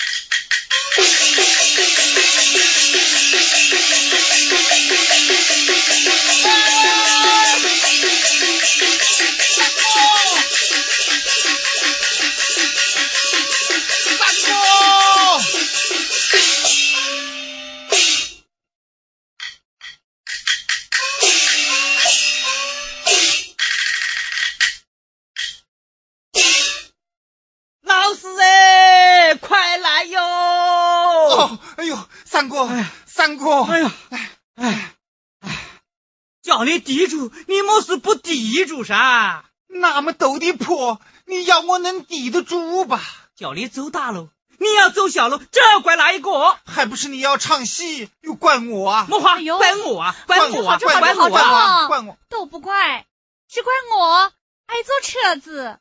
[36.79, 39.43] 地主，你莫是不地主噻？
[39.67, 43.01] 那么陡的坡，你要我能抵得住吧？
[43.35, 44.29] 叫你走大路，
[44.59, 46.57] 你要走小路，这要怪哪一个？
[46.65, 49.05] 还不是你要唱戏，又怪我啊？
[49.09, 51.83] 莫话哎呦怪我啊，怪我啊，怪我啊！
[51.83, 51.87] 啊！
[51.87, 52.17] 怪我！
[52.29, 53.05] 都不怪，
[53.49, 54.31] 只怪我
[54.65, 55.79] 爱坐车子。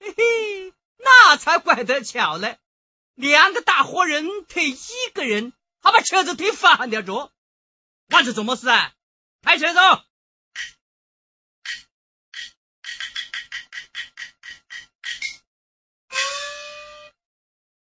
[0.00, 2.58] 嘿嘿，那才怪得巧嘞！
[3.14, 4.78] 两个大活人推一
[5.12, 5.52] 个人，
[5.82, 7.30] 还把车子推翻掉着，
[8.08, 8.92] 那是怎么事啊？
[9.42, 9.80] 开车走！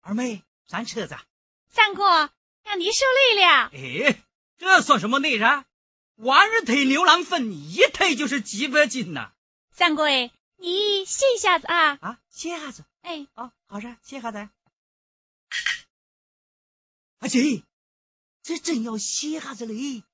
[0.06, 1.24] 二妹，上车子啊！
[1.70, 2.30] 三哥，
[2.62, 3.70] 让你受累了。
[3.72, 4.22] 哎，
[4.58, 5.64] 这算什么内噻？
[6.16, 9.32] 往日推牛郎粪，一推就是几百斤呐！
[9.72, 11.98] 三哥哎，你歇一下子啊。
[12.02, 12.84] 啊，歇下子。
[13.00, 14.46] 哎，哦，好噻，歇下子。
[17.20, 17.62] 阿姐，
[18.42, 20.04] 这真要歇下子嘞！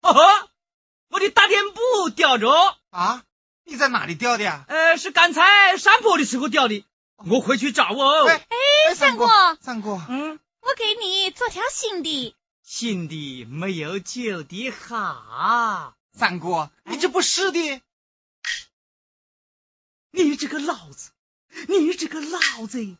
[0.00, 0.48] 哦呵，
[1.08, 2.50] 我的大垫布掉着，
[2.88, 3.22] 啊！
[3.64, 4.64] 你在哪里掉的呀？
[4.66, 6.86] 呃，是刚才上坡的时候掉的，
[7.24, 8.28] 我回去找哦。
[8.28, 8.46] 哎
[8.88, 12.34] 哎，三哥三哥，三哥，嗯，我给你做条新的。
[12.62, 15.94] 新的没有旧的好。
[16.12, 17.82] 三哥，你这不是的？
[20.10, 21.10] 你这个老子，
[21.68, 22.96] 你这个老贼，你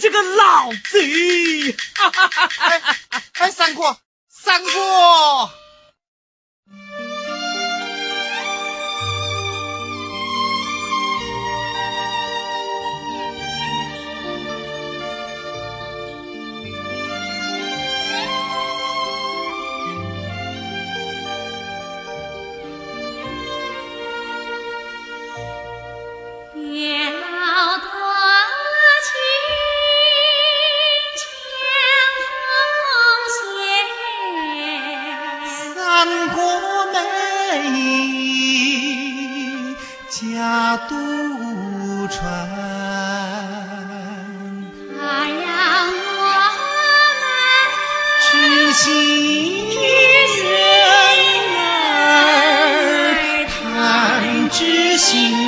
[0.00, 1.72] 这个老贼！
[1.72, 2.96] 哈哈哈哈哈！
[3.32, 3.98] 哎，三哥，
[4.28, 4.70] 三哥，
[40.88, 42.16] 渡船。
[44.98, 45.44] 他让
[45.88, 46.24] 我
[47.20, 47.24] 们
[48.22, 48.84] 知心
[50.42, 50.46] 人
[51.58, 51.66] 儿
[53.48, 55.45] 谈知心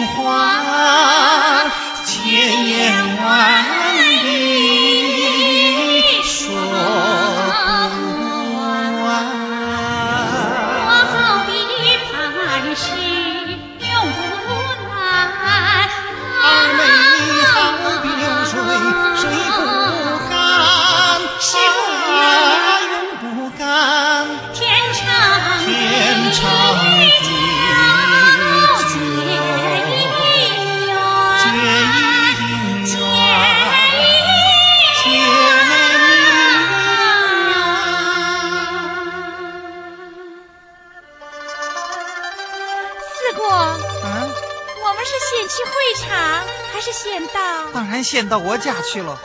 [46.93, 47.71] 是先到？
[47.75, 49.19] 当然先到我家去了。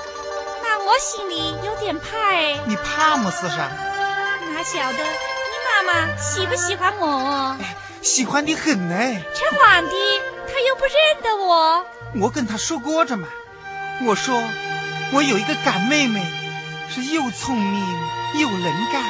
[0.64, 3.70] 那我心里有点怕哎，你怕么是啥？
[4.54, 7.58] 哪晓得你妈妈喜不喜欢我？
[8.02, 9.96] 喜欢的很哎，这皇帝
[10.48, 11.86] 他又不认得我，
[12.20, 13.28] 我跟他说过着嘛。
[14.06, 14.42] 我说
[15.14, 16.22] 我有一个干妹妹，
[16.94, 17.82] 是又聪明
[18.42, 19.04] 又能干，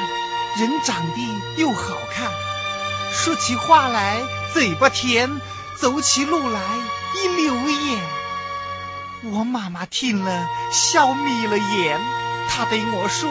[0.60, 2.30] 人长得又好看，
[3.12, 4.22] 说起话来
[4.52, 5.40] 嘴巴甜，
[5.80, 6.60] 走起路来
[7.16, 8.23] 一溜眼。
[9.32, 11.98] 我妈妈听了笑眯了眼，
[12.48, 13.30] 她对我说：“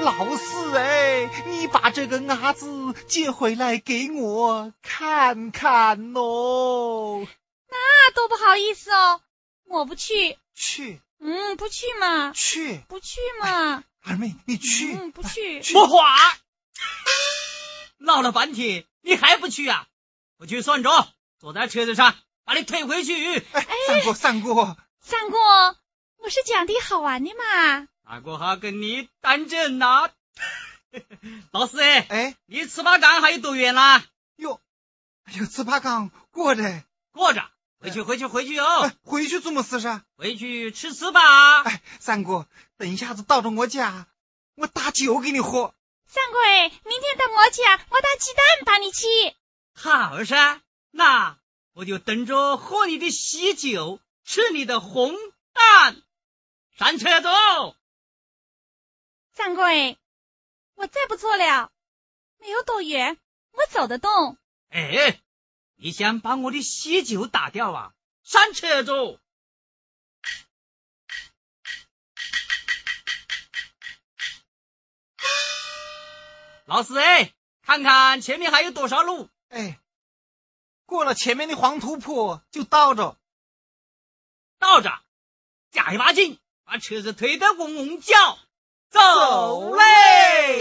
[0.00, 7.26] 老四哎，你把这个伢子接回来给我看看喽。
[7.68, 9.20] 那多不好意思哦，
[9.68, 14.94] 我不去，”去嗯，不去嘛，去，不去嘛，二妹，你去。
[14.94, 15.60] 嗯，不去。
[15.60, 16.16] 去莫话，
[17.98, 19.88] 闹了半天你还不去啊？
[20.38, 21.08] 不去算着，
[21.40, 23.38] 坐在车子上，把你推回去。
[23.38, 24.76] 哎，三哥，三哥，
[25.08, 25.38] 三哥，
[26.16, 27.86] 我是讲的好玩的嘛。
[28.04, 30.10] 大哥还跟你当真呐、
[31.52, 34.04] 老师哎，哎离糍粑岗还有多远啦？
[34.34, 34.60] 哟，
[35.22, 40.02] 哎呦，糍粑岗过着，过着，回去回去回去哦哎，，回去做么事噻？
[40.16, 41.62] 回去吃糍粑。
[41.62, 44.08] 哎，三哥，等一下子到了我家，
[44.56, 45.72] 我打酒给你喝。
[46.08, 49.06] 三哥哎，明天到我家，我打鸡蛋把你吃。
[49.72, 51.38] 好噻，那
[51.74, 55.14] 我就等着喝你的喜酒，吃你的红
[55.52, 56.02] 蛋。
[56.76, 57.76] 上车走。
[59.32, 59.96] 三哥哎，
[60.74, 61.72] 我再不做了，
[62.38, 63.18] 没有多远，
[63.52, 64.36] 我走得动。
[64.68, 65.22] 哎，
[65.76, 67.94] 你想把我的喜酒打掉啊？
[68.24, 69.20] 上车走。
[76.64, 77.32] 老四哎，
[77.62, 79.30] 看看前面还有多少路？
[79.50, 79.80] 哎，
[80.84, 83.16] 过了前面的黄土坡就到着。
[84.58, 84.92] 到着，
[85.70, 88.38] 加一把劲，把车子推得嗡嗡叫，
[88.90, 90.60] 走嘞！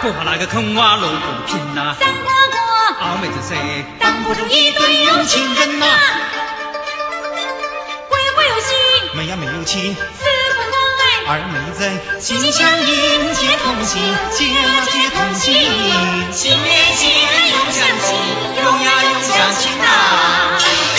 [0.00, 2.77] 过那个坑洼路不平呐，三哥哥
[3.10, 3.56] 二妹子谁？
[3.98, 5.86] 挡不住一对有情人呐。
[8.08, 8.76] 鬼鬼有心，
[9.14, 9.98] 没呀没有情，死
[10.56, 11.04] 过我哎。
[11.26, 11.88] 二妹子
[12.20, 14.02] 心相印结同心，
[14.36, 14.60] 结呀
[14.92, 15.54] 结同心，
[16.32, 17.10] 心连心，
[17.48, 18.14] 永相亲，
[18.62, 20.97] 永呀永相亲呐。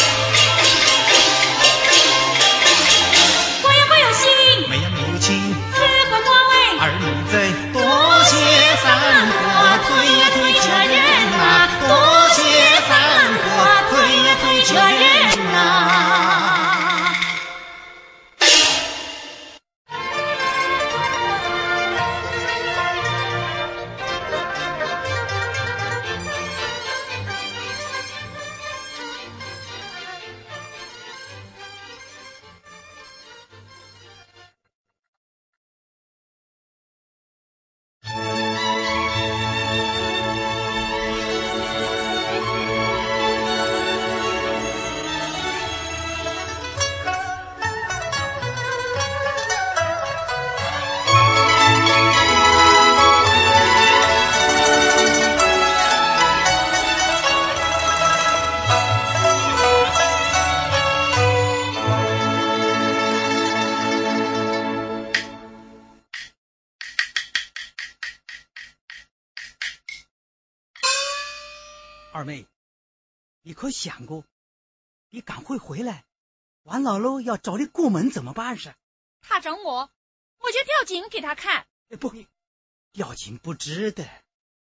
[73.60, 74.24] 可想过，
[75.10, 76.06] 你赶会回来，
[76.64, 78.74] 王老六要找你过门怎么办是？
[79.20, 79.92] 他整我，
[80.38, 81.68] 我就吊颈给他看。
[81.90, 82.16] 哎不，
[82.94, 84.10] 吊颈不值得。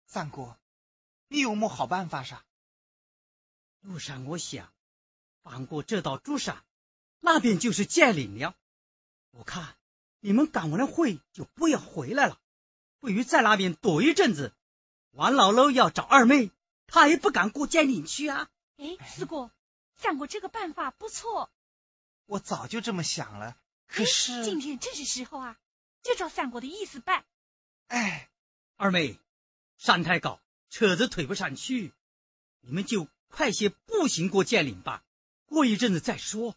[0.06, 0.58] 三哥，
[1.28, 2.44] 你有么好办法啥？
[3.82, 4.74] 路上我想，
[5.44, 6.64] 翻过这道竹山，
[7.20, 8.56] 那边就是建岭了。
[9.30, 9.76] 我看
[10.18, 12.40] 你们赶完了会就不要回来了，
[12.98, 14.52] 不如在那边躲一阵子。
[15.12, 16.50] 王老六要找二妹，
[16.88, 18.50] 他也不敢过建岭去啊。
[18.76, 19.50] 哎，四哥，
[19.96, 21.50] 三哥这个办法不错。
[22.26, 25.58] 我早就这么想了，可是今天正是时候啊，
[26.02, 27.24] 就照三哥的意思办。
[27.88, 28.28] 哎，
[28.76, 29.18] 二妹，
[29.76, 30.40] 山太高，
[30.70, 31.92] 车子推不上去，
[32.60, 35.04] 你们就快些步行过剑岭吧，
[35.46, 36.56] 过一阵子再说。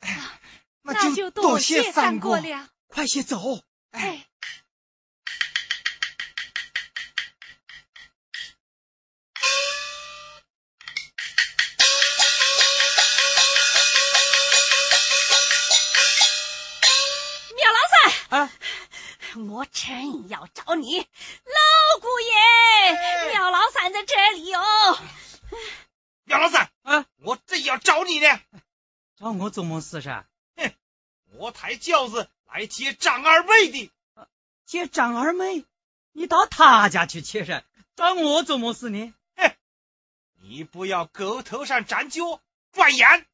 [0.00, 0.40] 哎
[0.82, 2.70] 那就多谢三哥哥了。
[2.86, 3.62] 快些走。
[3.90, 4.27] 哎，
[19.36, 24.98] 我真要找你，老姑爷，苗老三在这里哦。
[26.24, 28.40] 苗老三，啊，我正要找你呢。
[29.16, 30.24] 找我做么事噻？
[30.56, 30.72] 哼
[31.32, 33.90] 我抬轿子来接张二妹的。
[34.64, 35.64] 接张二妹，
[36.12, 37.64] 你到他家去去噻，
[37.96, 39.14] 找我做么事呢？
[40.40, 42.40] 你不要狗头上沾脚，
[42.72, 43.26] 管严。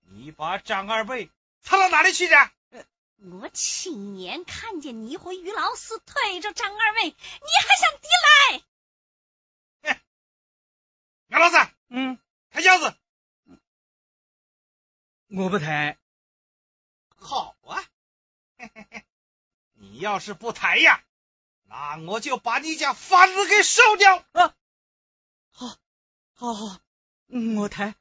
[0.00, 1.30] 你把张二妹
[1.62, 2.50] 藏到哪里去的？
[3.22, 8.08] 我亲眼看见你和于老四推着张二妹，你还想抵
[9.84, 10.00] 赖？
[11.26, 12.18] 苗老三，嗯，
[12.48, 12.96] 抬轿子。
[15.28, 15.98] 我不抬。
[17.14, 17.84] 好啊，
[18.56, 19.04] 嘿嘿嘿，
[19.74, 21.04] 你要是不抬呀，
[21.64, 24.16] 那我就把你家房子给烧掉。
[24.32, 24.56] 啊
[25.50, 25.66] 好，
[26.32, 26.80] 好，好
[27.56, 27.94] 我抬，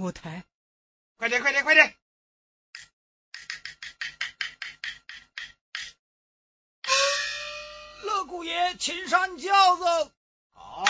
[0.00, 0.44] 我抬。
[1.16, 1.96] 快点，快点，快点！
[8.24, 10.12] 姑爷，请上轿子。
[10.52, 10.84] 好，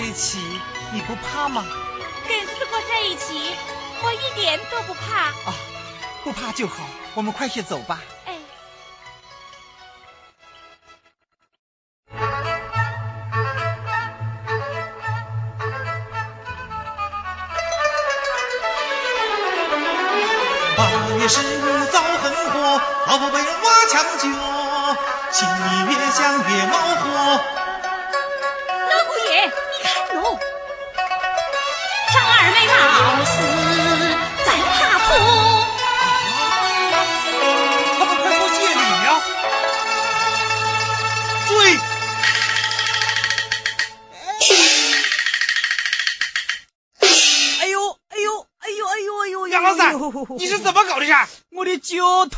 [0.00, 0.38] 一起，
[0.92, 1.64] 你不怕吗？
[2.28, 3.54] 跟四哥在一起，
[4.02, 5.28] 我一点都不怕。
[5.50, 5.54] 啊，
[6.24, 6.76] 不怕就好，
[7.14, 8.00] 我们快些走吧。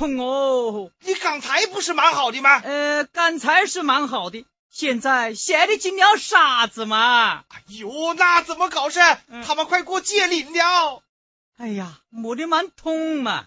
[0.03, 0.91] 痛哦。
[0.99, 2.59] 你刚才不是蛮好的吗？
[2.59, 7.45] 呃，刚才是蛮好的，现在写的进了沙子嘛。
[7.49, 8.99] 哎呦，那怎么搞事？
[9.29, 11.05] 嗯他们快过界岭了。
[11.57, 13.47] 哎呀，没得蛮痛嘛。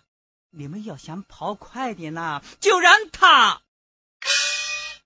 [0.49, 3.59] 你们要想跑快点呐、就让他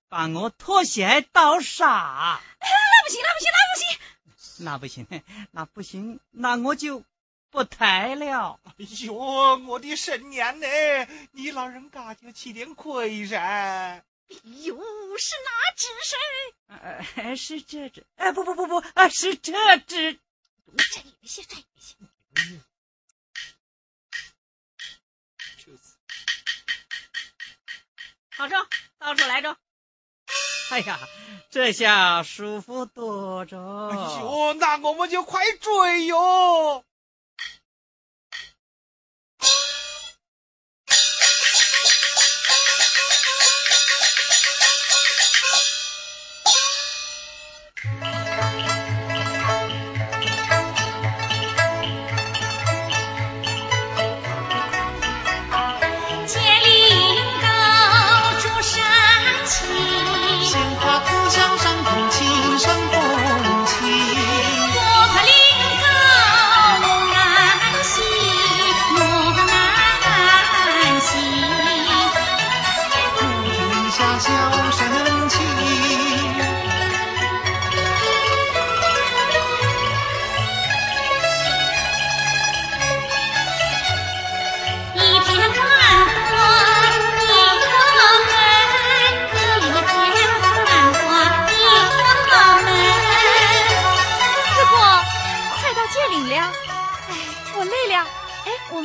[0.08, 2.40] 把我拖鞋倒沙。
[2.62, 3.40] 那不行，那不
[3.80, 3.98] 行，
[4.60, 5.08] 那不行。
[5.10, 7.04] 那不行，那不行，那我就
[7.52, 8.60] 不抬了。
[8.66, 10.68] 哎呦，我的神娘呢？
[11.32, 13.40] 你老人家就吃点亏噻。
[13.40, 14.04] 哎
[14.44, 14.76] 呦，
[15.18, 16.18] 是哪只身？
[17.26, 20.20] 呃，是这只，哎，不不不不，啊，是这只。
[20.78, 21.96] 这一些，这一些。
[28.38, 28.68] 好着，
[29.00, 29.58] 到处来着。
[30.70, 31.00] 哎呀，
[31.50, 33.58] 这下舒服多着。
[33.90, 36.86] 哎呦，那我们就快追哟！
[39.50, 42.49] アハハハハハ!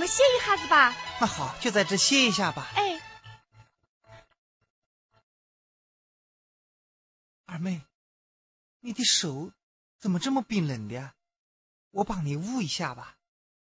[0.05, 0.95] 们歇一下子吧。
[1.19, 2.69] 那好，就在这歇一下吧。
[2.77, 3.01] 哎，
[7.47, 7.81] 二妹，
[8.81, 9.51] 你的手
[9.99, 11.15] 怎么这么冰冷的呀？
[11.91, 13.17] 我帮你捂一下吧。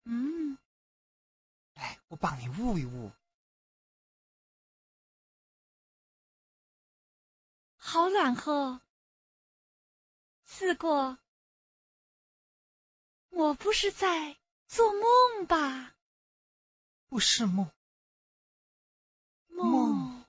[0.03, 0.59] 嗯，
[1.73, 3.11] 来，我帮你捂一捂。
[7.77, 8.79] 好暖和。
[10.45, 11.17] 四哥，
[13.29, 14.37] 我不是在
[14.67, 15.95] 做梦吧？
[17.09, 17.71] 不是梦，
[19.47, 20.25] 梦。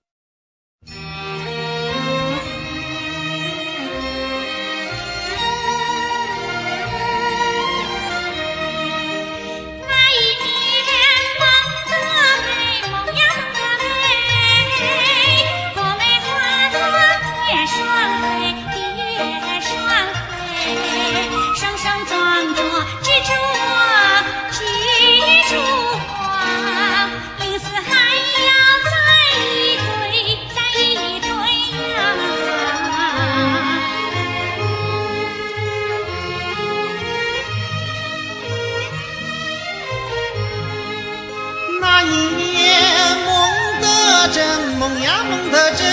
[44.89, 45.85] 梦呀梦得真。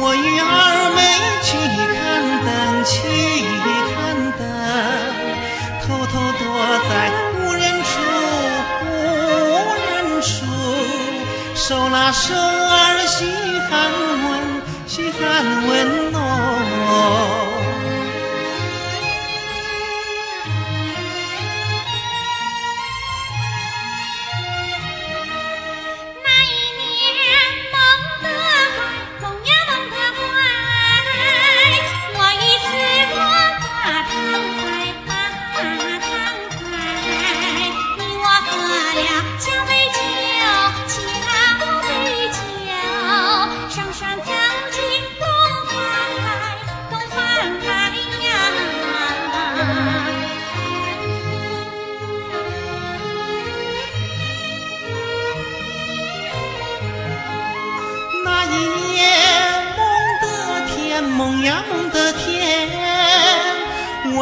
[0.00, 0.98] 我与二妹
[1.42, 1.48] 去
[1.98, 1.98] 看
[2.46, 2.46] 灯，
[2.84, 2.94] 去
[3.90, 3.98] 看
[4.38, 4.40] 灯，
[5.82, 6.40] 偷偷躲
[6.88, 6.90] 在
[7.34, 7.90] 无人处，
[8.86, 8.86] 无
[9.82, 10.30] 人处，
[11.56, 13.26] 手拉手儿细
[13.68, 13.90] 寒
[14.22, 15.18] 温，细寒
[15.66, 15.68] 温
[16.14, 17.47] 哦。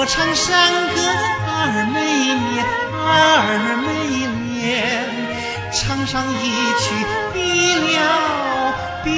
[0.09, 1.01] 唱山歌
[1.49, 1.99] 二美
[2.35, 2.65] 绵，
[3.05, 3.89] 儿美
[4.55, 5.05] 莲，
[5.73, 6.45] 唱上一
[6.81, 6.95] 曲
[7.35, 7.41] 比
[7.91, 7.95] 鸟
[9.03, 9.11] 比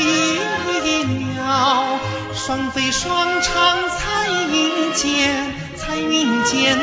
[1.35, 2.01] 鸟，
[2.35, 6.78] 双飞双唱彩云间，彩云间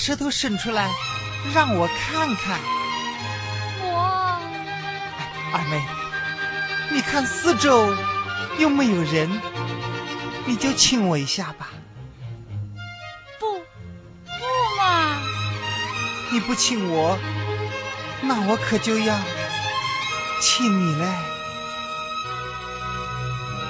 [0.00, 0.88] 舌头伸出来，
[1.54, 2.58] 让我看看。
[3.82, 4.40] 我，
[5.52, 5.82] 二妹，
[6.90, 7.94] 你看四周
[8.58, 9.28] 有没有人？
[10.46, 11.68] 你就亲我一下吧。
[13.38, 15.18] 不，不嘛。
[16.30, 17.18] 你不亲我，
[18.22, 19.14] 那我可就要
[20.40, 21.06] 亲你嘞。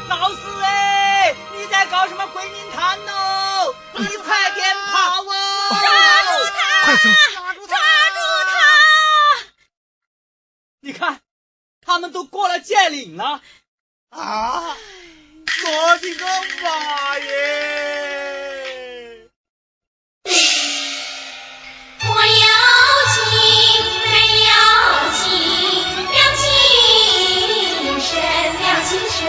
[0.08, 3.74] 老四哎，你在搞什么鬼名堂哦！
[3.98, 4.59] 你快点！
[6.96, 7.12] 抓！
[7.54, 8.52] 抓住他！
[10.80, 11.20] 你看，
[11.80, 13.42] 他们都过来见领了。
[14.10, 14.76] 啊！
[15.62, 16.24] 我的个
[16.62, 17.28] 妈耶！
[22.02, 22.46] 我有
[23.12, 23.16] 情
[24.06, 24.10] 没
[24.46, 24.50] 有
[25.12, 25.28] 情，
[26.10, 26.42] 两金
[28.00, 28.10] 深，
[28.58, 29.20] 两金深。